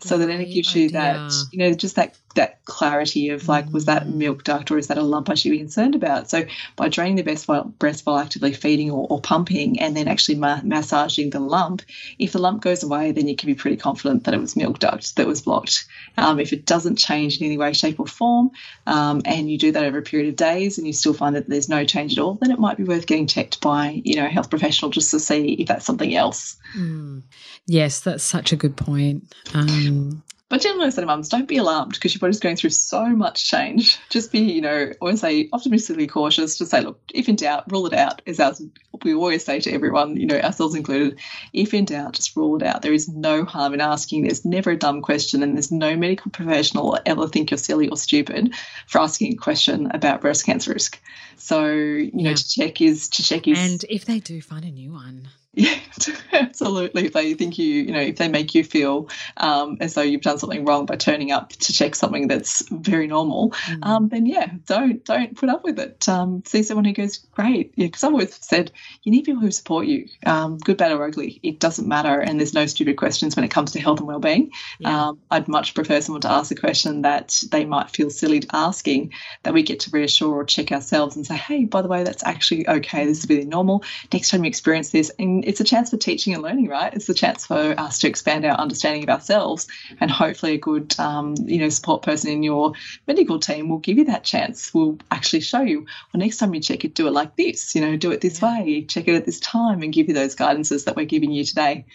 So 0.00 0.18
then 0.18 0.30
it 0.40 0.52
gives 0.52 0.74
you 0.74 0.90
that, 0.90 1.32
you 1.52 1.58
know, 1.58 1.74
just 1.74 1.96
that 1.96 2.16
that 2.34 2.64
clarity 2.66 3.30
of 3.30 3.48
like, 3.48 3.70
was 3.72 3.86
that 3.86 4.08
milk 4.08 4.44
duct 4.44 4.70
or 4.70 4.78
is 4.78 4.86
that 4.86 4.98
a 4.98 5.02
lump 5.02 5.28
I 5.28 5.34
should 5.34 5.50
be 5.50 5.58
concerned 5.58 5.94
about? 5.94 6.30
So 6.30 6.44
by 6.76 6.88
draining 6.88 7.16
the 7.16 7.22
breast 7.22 7.48
while, 7.48 7.64
breast 7.64 8.06
while 8.06 8.18
actively 8.18 8.52
feeding 8.52 8.90
or, 8.90 9.06
or 9.10 9.20
pumping 9.20 9.80
and 9.80 9.96
then 9.96 10.06
actually 10.06 10.36
ma- 10.36 10.60
massaging 10.62 11.30
the 11.30 11.40
lump, 11.40 11.82
if 12.18 12.32
the 12.32 12.38
lump 12.38 12.62
goes 12.62 12.82
away, 12.82 13.10
then 13.10 13.26
you 13.26 13.34
can 13.34 13.48
be 13.48 13.54
pretty 13.54 13.76
confident 13.76 14.24
that 14.24 14.34
it 14.34 14.40
was 14.40 14.56
milk 14.56 14.78
duct 14.78 15.16
that 15.16 15.26
was 15.26 15.42
blocked. 15.42 15.86
Um, 16.16 16.38
if 16.38 16.52
it 16.52 16.64
doesn't 16.64 16.96
change 16.96 17.40
in 17.40 17.46
any 17.46 17.58
way, 17.58 17.72
shape, 17.72 17.98
or 17.98 18.06
form, 18.06 18.50
um, 18.86 19.20
and 19.24 19.50
you 19.50 19.58
do 19.58 19.72
that 19.72 19.84
over 19.84 19.98
a 19.98 20.02
period 20.02 20.28
of 20.28 20.36
days 20.36 20.78
and 20.78 20.86
you 20.86 20.92
still 20.92 21.14
find 21.14 21.34
that 21.34 21.48
there's 21.48 21.68
no 21.68 21.84
change 21.84 22.12
at 22.12 22.18
all, 22.22 22.34
then 22.34 22.50
it 22.50 22.58
might 22.58 22.76
be 22.76 22.84
worth 22.84 23.06
getting 23.06 23.26
checked 23.26 23.60
by, 23.60 24.00
you 24.04 24.14
know, 24.14 24.26
a 24.26 24.30
health 24.30 24.50
professional 24.50 24.90
just 24.90 25.10
to 25.10 25.18
see 25.18 25.54
if 25.54 25.66
that's 25.66 25.86
something 25.86 26.14
else. 26.14 26.56
Mm. 26.76 27.22
Yes, 27.68 28.00
that's 28.00 28.24
such 28.24 28.52
a 28.52 28.56
good 28.56 28.76
point. 28.76 29.30
Um, 29.54 30.22
but 30.48 30.62
generally, 30.62 30.86
I 30.86 30.90
say 30.90 31.02
to 31.02 31.06
mums, 31.06 31.28
don't 31.28 31.46
be 31.46 31.58
alarmed 31.58 31.92
because 31.92 32.14
your 32.14 32.20
body's 32.20 32.40
going 32.40 32.56
through 32.56 32.70
so 32.70 33.04
much 33.08 33.44
change. 33.44 33.98
Just 34.08 34.32
be, 34.32 34.38
you 34.38 34.62
know, 34.62 34.92
always 35.02 35.20
say 35.20 35.50
optimistically 35.52 36.06
cautious. 36.06 36.56
Just 36.56 36.70
say, 36.70 36.80
look, 36.80 36.98
if 37.12 37.28
in 37.28 37.36
doubt, 37.36 37.70
rule 37.70 37.86
it 37.86 37.92
out. 37.92 38.22
Is 38.24 38.40
ours 38.40 38.62
we 39.04 39.14
always 39.14 39.44
say 39.44 39.60
to 39.60 39.70
everyone, 39.70 40.16
you 40.16 40.26
know, 40.26 40.38
ourselves 40.38 40.74
included, 40.74 41.18
if 41.52 41.74
in 41.74 41.84
doubt, 41.84 42.14
just 42.14 42.34
rule 42.34 42.56
it 42.56 42.62
out. 42.62 42.80
There 42.80 42.94
is 42.94 43.08
no 43.08 43.44
harm 43.44 43.74
in 43.74 43.82
asking. 43.82 44.22
There's 44.22 44.46
never 44.46 44.70
a 44.70 44.76
dumb 44.78 45.02
question, 45.02 45.42
and 45.42 45.54
there's 45.54 45.70
no 45.70 45.94
medical 45.94 46.30
professional 46.30 46.86
will 46.86 46.98
ever 47.04 47.28
think 47.28 47.50
you're 47.50 47.58
silly 47.58 47.90
or 47.90 47.98
stupid 47.98 48.54
for 48.86 49.00
asking 49.00 49.34
a 49.34 49.36
question 49.36 49.90
about 49.92 50.22
breast 50.22 50.46
cancer 50.46 50.72
risk. 50.72 50.98
So, 51.36 51.66
you 51.66 52.22
know, 52.22 52.34
to 52.34 52.48
check 52.48 52.80
is 52.80 53.10
to 53.10 53.22
check 53.22 53.46
is, 53.46 53.58
and 53.58 53.84
if 53.90 54.06
they 54.06 54.20
do 54.20 54.40
find 54.40 54.64
a 54.64 54.70
new 54.70 54.92
one. 54.92 55.28
Yeah, 55.54 55.78
absolutely. 56.32 57.06
If 57.06 57.14
they 57.14 57.32
think 57.34 57.58
you, 57.58 57.66
you 57.66 57.92
know, 57.92 58.00
if 58.00 58.16
they 58.16 58.28
make 58.28 58.54
you 58.54 58.62
feel 58.62 59.08
um, 59.38 59.78
as 59.80 59.94
though 59.94 60.02
you've 60.02 60.20
done 60.20 60.38
something 60.38 60.64
wrong 60.64 60.84
by 60.84 60.96
turning 60.96 61.32
up 61.32 61.50
to 61.50 61.72
check 61.72 61.94
something 61.94 62.28
that's 62.28 62.68
very 62.68 63.06
normal, 63.06 63.50
mm. 63.50 63.84
um, 63.84 64.08
then 64.08 64.26
yeah, 64.26 64.50
don't 64.66 65.02
don't 65.04 65.36
put 65.36 65.48
up 65.48 65.64
with 65.64 65.78
it. 65.78 66.06
Um, 66.08 66.42
see 66.46 66.62
someone 66.62 66.84
who 66.84 66.92
goes, 66.92 67.18
great. 67.32 67.72
Yeah, 67.76 67.86
because 67.86 68.04
I've 68.04 68.12
always 68.12 68.34
said 68.34 68.70
you 69.02 69.10
need 69.10 69.24
people 69.24 69.40
who 69.40 69.50
support 69.50 69.86
you, 69.86 70.08
um, 70.26 70.58
good, 70.58 70.76
bad, 70.76 70.92
or 70.92 71.04
ugly. 71.04 71.40
It 71.42 71.60
doesn't 71.60 71.88
matter, 71.88 72.20
and 72.20 72.38
there's 72.38 72.54
no 72.54 72.66
stupid 72.66 72.96
questions 72.96 73.34
when 73.34 73.44
it 73.44 73.50
comes 73.50 73.72
to 73.72 73.80
health 73.80 73.98
and 73.98 74.06
well-being. 74.06 74.52
Yeah. 74.78 75.08
Um, 75.08 75.20
I'd 75.30 75.48
much 75.48 75.74
prefer 75.74 76.00
someone 76.02 76.20
to 76.22 76.30
ask 76.30 76.50
a 76.50 76.56
question 76.56 77.02
that 77.02 77.42
they 77.50 77.64
might 77.64 77.90
feel 77.90 78.10
silly 78.10 78.42
asking, 78.52 79.12
that 79.44 79.54
we 79.54 79.62
get 79.62 79.80
to 79.80 79.90
reassure 79.90 80.34
or 80.34 80.44
check 80.44 80.72
ourselves 80.72 81.16
and 81.16 81.26
say, 81.26 81.36
hey, 81.36 81.64
by 81.64 81.80
the 81.82 81.88
way, 81.88 82.04
that's 82.04 82.22
actually 82.24 82.68
okay. 82.68 83.06
This 83.06 83.24
is 83.24 83.30
really 83.30 83.46
normal. 83.46 83.82
Next 84.12 84.30
time 84.30 84.44
you 84.44 84.48
experience 84.48 84.90
this, 84.90 85.10
and 85.18 85.37
it's 85.44 85.60
a 85.60 85.64
chance 85.64 85.90
for 85.90 85.96
teaching 85.96 86.34
and 86.34 86.42
learning, 86.42 86.68
right? 86.68 86.92
It's 86.92 87.08
a 87.08 87.14
chance 87.14 87.46
for 87.46 87.74
us 87.78 87.98
to 88.00 88.08
expand 88.08 88.44
our 88.44 88.56
understanding 88.56 89.02
of 89.02 89.08
ourselves, 89.08 89.66
and 90.00 90.10
hopefully, 90.10 90.54
a 90.54 90.58
good, 90.58 90.98
um, 90.98 91.34
you 91.44 91.58
know, 91.58 91.68
support 91.68 92.02
person 92.02 92.30
in 92.30 92.42
your 92.42 92.72
medical 93.06 93.38
team 93.38 93.68
will 93.68 93.78
give 93.78 93.98
you 93.98 94.04
that 94.06 94.24
chance. 94.24 94.72
Will 94.74 94.98
actually 95.10 95.40
show 95.40 95.62
you. 95.62 95.86
Well, 96.12 96.20
next 96.20 96.38
time 96.38 96.54
you 96.54 96.60
check 96.60 96.84
it, 96.84 96.94
do 96.94 97.06
it 97.06 97.12
like 97.12 97.36
this. 97.36 97.74
You 97.74 97.80
know, 97.80 97.96
do 97.96 98.10
it 98.12 98.20
this 98.20 98.40
way. 98.40 98.84
Check 98.88 99.08
it 99.08 99.14
at 99.14 99.26
this 99.26 99.40
time, 99.40 99.82
and 99.82 99.92
give 99.92 100.08
you 100.08 100.14
those 100.14 100.36
guidances 100.36 100.84
that 100.84 100.96
we're 100.96 101.06
giving 101.06 101.30
you 101.30 101.44
today. 101.44 101.86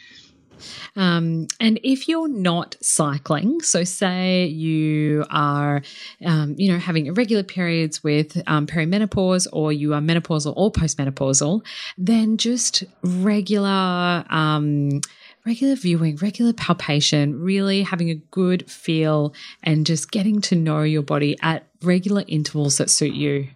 Um, 0.95 1.47
and 1.60 1.80
if 1.84 2.08
you're 2.08 2.28
not 2.28 2.76
cycling, 2.82 3.62
so 3.62 3.84
say 3.84 4.45
you 4.45 5.26
are, 5.30 5.82
um, 6.26 6.56
you 6.58 6.71
know, 6.71 6.80
having 6.80 7.08
irregular 7.08 7.43
periods 7.43 8.04
with 8.04 8.41
um, 8.47 8.67
perimenopause 8.67 9.47
or 9.52 9.71
you 9.71 9.93
are 9.93 10.02
menopausal 10.02 10.54
or 10.56 10.71
postmenopausal, 10.71 11.65
then 11.97 12.38
just 12.38 12.84
regular, 13.04 14.26
um, 14.30 15.02
regular 15.45 15.76
viewing, 15.76 16.15
regular 16.17 16.54
palpation, 16.54 17.41
really 17.41 17.84
having 17.84 18.10
a 18.10 18.15
good 18.15 18.69
feel 18.69 19.34
and 19.63 19.86
just 19.86 20.12
getting 20.12 20.41
to 20.41 20.56
know 20.56 20.84
your 20.84 21.02
body 21.02 21.38
at 21.41 21.65
regular 21.82 22.23
intervals 22.28 22.78
that 22.78 22.89
suit 22.89 23.13
you. 23.13 23.47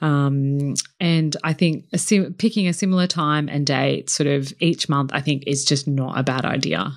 Um, 0.00 0.74
and 1.00 1.36
I 1.42 1.52
think 1.52 1.86
a 1.92 1.98
sim- 1.98 2.34
picking 2.34 2.68
a 2.68 2.72
similar 2.72 3.06
time 3.06 3.48
and 3.48 3.66
date 3.66 4.10
sort 4.10 4.26
of 4.26 4.52
each 4.60 4.88
month, 4.88 5.10
I 5.14 5.20
think 5.20 5.44
is 5.46 5.64
just 5.64 5.88
not 5.88 6.18
a 6.18 6.22
bad 6.22 6.44
idea. 6.44 6.92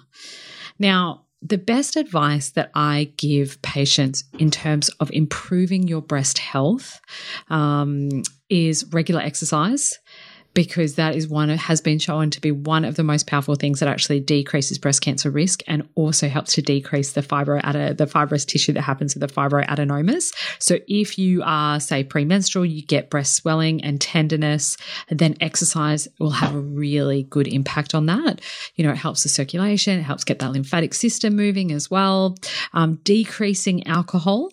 Now, 0.79 1.25
the 1.41 1.57
best 1.57 1.95
advice 1.95 2.49
that 2.51 2.69
I 2.75 3.13
give 3.15 3.61
patients 3.61 4.25
in 4.37 4.51
terms 4.51 4.89
of 4.99 5.09
improving 5.11 5.87
your 5.87 6.01
breast 6.01 6.37
health 6.37 6.99
um, 7.49 8.23
is 8.49 8.85
regular 8.91 9.21
exercise 9.21 9.97
because 10.53 10.95
that 10.95 11.15
is 11.15 11.27
one 11.27 11.49
has 11.49 11.81
been 11.81 11.99
shown 11.99 12.29
to 12.31 12.41
be 12.41 12.51
one 12.51 12.83
of 12.83 12.95
the 12.95 13.03
most 13.03 13.27
powerful 13.27 13.55
things 13.55 13.79
that 13.79 13.89
actually 13.89 14.19
decreases 14.19 14.77
breast 14.77 15.01
cancer 15.01 15.29
risk 15.29 15.61
and 15.67 15.87
also 15.95 16.27
helps 16.27 16.53
to 16.53 16.61
decrease 16.61 17.13
the 17.13 17.21
fibro 17.21 17.59
the 17.95 18.07
fibrous 18.07 18.45
tissue 18.45 18.73
that 18.73 18.81
happens 18.81 19.15
with 19.15 19.21
the 19.21 19.33
fibroadenomas. 19.33 20.33
So 20.59 20.79
if 20.87 21.17
you 21.17 21.43
are 21.43 21.79
say 21.79 22.03
premenstrual, 22.03 22.65
you 22.65 22.81
get 22.81 23.09
breast 23.09 23.35
swelling 23.35 23.83
and 23.83 24.01
tenderness, 24.01 24.77
then 25.09 25.35
exercise 25.39 26.07
will 26.19 26.31
have 26.31 26.55
a 26.55 26.59
really 26.59 27.23
good 27.23 27.47
impact 27.47 27.93
on 27.93 28.07
that. 28.07 28.41
You 28.75 28.85
know, 28.85 28.91
it 28.91 28.97
helps 28.97 29.23
the 29.23 29.29
circulation, 29.29 29.99
it 29.99 30.03
helps 30.03 30.23
get 30.23 30.39
that 30.39 30.51
lymphatic 30.51 30.93
system 30.93 31.35
moving 31.35 31.71
as 31.71 31.91
well. 31.91 32.35
Um, 32.73 32.95
decreasing 33.03 33.85
alcohol 33.87 34.49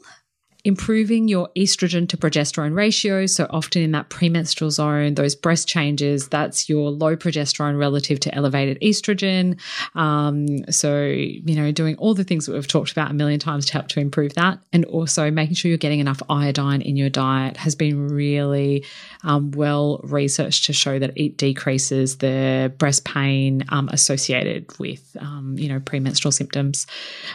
improving 0.66 1.28
your 1.28 1.48
estrogen 1.56 2.08
to 2.08 2.16
progesterone 2.16 2.74
ratio. 2.74 3.24
So, 3.26 3.46
often 3.50 3.82
in 3.82 3.92
that 3.92 4.08
premenstrual 4.08 4.72
zone, 4.72 5.14
those 5.14 5.36
breast 5.36 5.68
changes, 5.68 6.28
that's 6.28 6.68
your 6.68 6.90
low 6.90 7.14
progesterone 7.14 7.78
relative 7.78 8.18
to 8.20 8.34
elevated 8.34 8.76
estrogen. 8.80 9.60
Um, 9.94 10.68
so, 10.70 11.04
you 11.04 11.54
know, 11.54 11.70
doing 11.70 11.94
all 11.98 12.14
the 12.14 12.24
things 12.24 12.46
that 12.46 12.52
we've 12.52 12.66
talked 12.66 12.90
about 12.90 13.12
a 13.12 13.14
million 13.14 13.38
times 13.38 13.66
to 13.66 13.74
help 13.74 13.86
to 13.88 14.00
improve 14.00 14.34
that. 14.34 14.58
And 14.72 14.84
also 14.86 15.30
making 15.30 15.54
sure 15.54 15.68
you're 15.68 15.78
getting 15.78 16.00
enough 16.00 16.20
iodine 16.28 16.82
in 16.82 16.96
your 16.96 17.10
diet 17.10 17.56
has 17.58 17.76
been 17.76 18.08
really 18.08 18.84
um, 19.22 19.52
well 19.52 20.00
researched 20.02 20.64
to 20.64 20.72
show 20.72 20.98
that 20.98 21.12
it 21.16 21.36
decreases 21.36 22.18
the 22.18 22.74
breast 22.76 23.04
pain 23.04 23.62
um, 23.68 23.88
associated 23.92 24.76
with, 24.80 25.16
um, 25.20 25.54
you 25.56 25.68
know, 25.68 25.78
premenstrual 25.78 26.32
symptoms. 26.32 26.88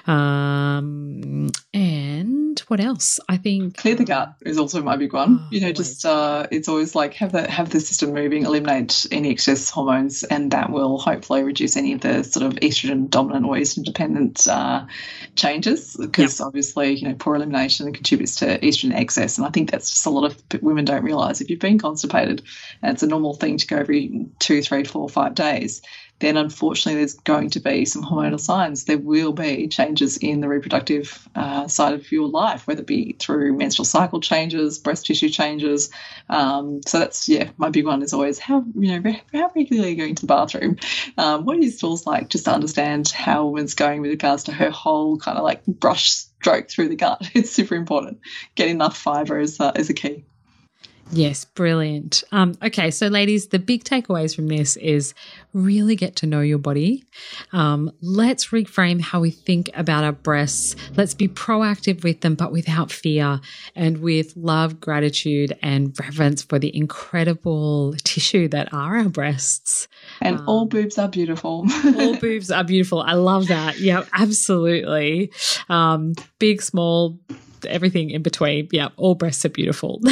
Um, 0.05 1.49
and 1.73 2.59
what 2.67 2.81
else? 2.81 3.20
I 3.27 3.37
think 3.37 3.77
clear 3.77 3.95
the 3.95 4.05
gut 4.05 4.35
is 4.41 4.57
also 4.57 4.81
my 4.81 4.97
big 4.97 5.13
one. 5.13 5.39
Oh, 5.41 5.47
you 5.51 5.61
know, 5.61 5.67
always. 5.67 5.77
just 5.77 6.05
uh, 6.05 6.47
it's 6.51 6.67
always 6.67 6.95
like 6.95 7.13
have 7.15 7.31
the 7.31 7.49
have 7.49 7.69
the 7.69 7.79
system 7.79 8.13
moving, 8.13 8.45
eliminate 8.45 9.05
any 9.11 9.29
excess 9.29 9.69
hormones, 9.69 10.23
and 10.23 10.51
that 10.51 10.69
will 10.69 10.97
hopefully 10.97 11.43
reduce 11.43 11.77
any 11.77 11.93
of 11.93 12.01
the 12.01 12.23
sort 12.23 12.45
of 12.45 12.53
estrogen 12.59 13.09
dominant 13.09 13.45
or 13.45 13.55
estrogen 13.55 13.83
dependent 13.83 14.47
uh, 14.47 14.85
changes. 15.35 15.95
Because 15.97 16.39
yep. 16.39 16.47
obviously, 16.47 16.93
you 16.93 17.07
know, 17.07 17.15
poor 17.15 17.35
elimination 17.35 17.91
contributes 17.93 18.35
to 18.37 18.59
estrogen 18.59 18.93
excess, 18.93 19.37
and 19.37 19.47
I 19.47 19.49
think 19.49 19.71
that's 19.71 19.89
just 19.89 20.05
a 20.05 20.09
lot 20.09 20.25
of 20.25 20.63
women 20.63 20.85
don't 20.85 21.03
realize. 21.03 21.41
If 21.41 21.49
you've 21.49 21.59
been 21.59 21.79
constipated, 21.79 22.43
and 22.81 22.93
it's 22.93 23.03
a 23.03 23.07
normal 23.07 23.35
thing 23.35 23.57
to 23.57 23.67
go 23.67 23.77
every 23.77 24.27
two, 24.39 24.61
three, 24.61 24.83
four, 24.83 25.09
five 25.09 25.35
days, 25.35 25.81
then 26.21 26.37
unfortunately 26.37 26.99
there's 26.99 27.15
going 27.15 27.49
to 27.49 27.59
be 27.59 27.83
some 27.85 28.03
hormonal 28.03 28.39
signs. 28.39 28.85
There 28.85 28.97
will 28.97 29.33
be 29.33 29.67
changes 29.67 30.17
in 30.17 30.39
the 30.39 30.47
reproductive 30.47 31.27
uh, 31.35 31.67
side 31.67 31.93
of 31.93 32.11
your 32.11 32.27
life, 32.27 32.67
whether 32.67 32.81
it 32.81 32.87
be 32.87 33.15
through 33.19 33.57
menstrual 33.57 33.85
cycle 33.85 34.21
changes, 34.21 34.79
breast 34.79 35.05
tissue 35.05 35.29
changes. 35.29 35.89
Um, 36.29 36.81
so 36.85 36.99
that's 36.99 37.27
yeah, 37.27 37.49
my 37.57 37.69
big 37.69 37.85
one 37.85 38.01
is 38.01 38.13
always 38.13 38.39
how 38.39 38.63
you 38.75 38.99
know 39.01 39.13
how 39.33 39.51
regularly 39.55 39.89
are 39.89 39.91
you 39.91 39.97
going 39.97 40.15
to 40.15 40.21
the 40.21 40.27
bathroom? 40.27 40.77
Um, 41.17 41.43
what 41.45 41.57
are 41.57 41.61
your 41.61 41.71
stools 41.71 42.05
like? 42.05 42.29
Just 42.29 42.45
to 42.45 42.51
understand 42.51 43.09
how 43.09 43.41
a 43.41 43.47
woman's 43.47 43.73
going 43.73 44.01
with 44.01 44.11
regards 44.11 44.43
to 44.45 44.51
her 44.51 44.69
whole 44.69 45.17
kind 45.17 45.37
of 45.37 45.43
like 45.43 45.65
brush 45.65 46.11
stroke 46.11 46.69
through 46.69 46.89
the 46.89 46.95
gut. 46.95 47.29
It's 47.33 47.51
super 47.51 47.75
important. 47.75 48.19
Getting 48.55 48.75
enough 48.75 48.97
fibre 48.97 49.39
is 49.39 49.59
uh, 49.59 49.71
is 49.75 49.89
a 49.89 49.93
key. 49.93 50.25
Yes, 51.13 51.43
brilliant. 51.43 52.23
Um, 52.31 52.55
okay, 52.63 52.89
so 52.89 53.07
ladies, 53.07 53.47
the 53.47 53.59
big 53.59 53.83
takeaways 53.83 54.33
from 54.33 54.47
this 54.47 54.77
is 54.77 55.13
really 55.53 55.97
get 55.97 56.15
to 56.17 56.25
know 56.25 56.39
your 56.39 56.57
body. 56.57 57.03
Um, 57.51 57.91
let's 58.01 58.47
reframe 58.47 59.01
how 59.01 59.19
we 59.19 59.29
think 59.29 59.69
about 59.73 60.05
our 60.05 60.13
breasts. 60.13 60.77
Let's 60.95 61.13
be 61.13 61.27
proactive 61.27 62.05
with 62.05 62.21
them, 62.21 62.35
but 62.35 62.53
without 62.53 62.91
fear 62.91 63.41
and 63.75 63.97
with 63.97 64.37
love, 64.37 64.79
gratitude, 64.79 65.57
and 65.61 65.93
reverence 65.99 66.43
for 66.43 66.59
the 66.59 66.73
incredible 66.75 67.93
tissue 68.03 68.47
that 68.47 68.73
are 68.73 68.97
our 68.97 69.09
breasts. 69.09 69.89
And 70.21 70.37
um, 70.39 70.47
all 70.47 70.65
boobs 70.65 70.97
are 70.97 71.09
beautiful. 71.09 71.67
all 71.97 72.15
boobs 72.21 72.51
are 72.51 72.63
beautiful. 72.63 73.01
I 73.01 73.13
love 73.13 73.47
that. 73.47 73.79
Yeah, 73.79 74.05
absolutely. 74.13 75.33
Um, 75.67 76.13
big, 76.39 76.61
small, 76.61 77.19
everything 77.67 78.11
in 78.11 78.21
between. 78.21 78.69
Yeah, 78.71 78.89
all 78.95 79.15
breasts 79.15 79.43
are 79.43 79.49
beautiful. 79.49 80.01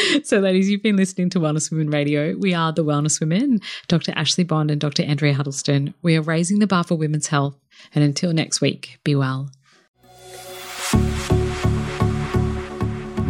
so, 0.24 0.38
ladies, 0.38 0.70
you've 0.70 0.82
been 0.82 0.96
listening 0.96 1.30
to 1.30 1.40
Wellness 1.40 1.70
Women 1.70 1.90
Radio. 1.90 2.36
We 2.36 2.54
are 2.54 2.72
the 2.72 2.84
Wellness 2.84 3.20
Women, 3.20 3.60
Dr. 3.88 4.12
Ashley 4.16 4.44
Bond 4.44 4.70
and 4.70 4.80
Dr. 4.80 5.02
Andrea 5.02 5.34
Huddleston. 5.34 5.94
We 6.02 6.16
are 6.16 6.22
raising 6.22 6.58
the 6.58 6.66
bar 6.66 6.84
for 6.84 6.96
women's 6.96 7.28
health. 7.28 7.56
And 7.94 8.04
until 8.04 8.32
next 8.32 8.60
week, 8.60 8.98
be 9.04 9.14
well. 9.14 9.50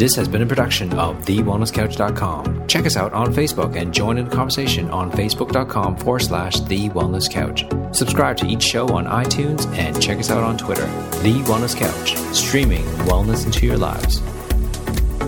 This 0.02 0.16
has 0.16 0.26
been 0.26 0.42
a 0.42 0.46
production 0.46 0.92
of 0.94 1.16
TheWellnessCouch.com. 1.24 2.66
Check 2.66 2.86
us 2.86 2.96
out 2.96 3.12
on 3.12 3.32
Facebook 3.32 3.76
and 3.76 3.94
join 3.94 4.18
in 4.18 4.28
the 4.28 4.34
conversation 4.34 4.90
on 4.90 5.12
Facebook.com 5.12 5.96
forward 5.96 6.22
slash 6.22 6.58
The 6.58 6.88
Wellness 6.88 7.30
Couch. 7.30 7.64
Subscribe 7.96 8.36
to 8.38 8.46
each 8.46 8.64
show 8.64 8.88
on 8.88 9.06
iTunes 9.06 9.64
and 9.76 10.02
check 10.02 10.18
us 10.18 10.30
out 10.30 10.42
on 10.42 10.58
Twitter. 10.58 10.86
The 11.22 11.40
Wellness 11.46 11.76
Couch, 11.76 12.16
streaming 12.34 12.84
wellness 13.06 13.46
into 13.46 13.64
your 13.64 13.78
lives. 13.78 14.20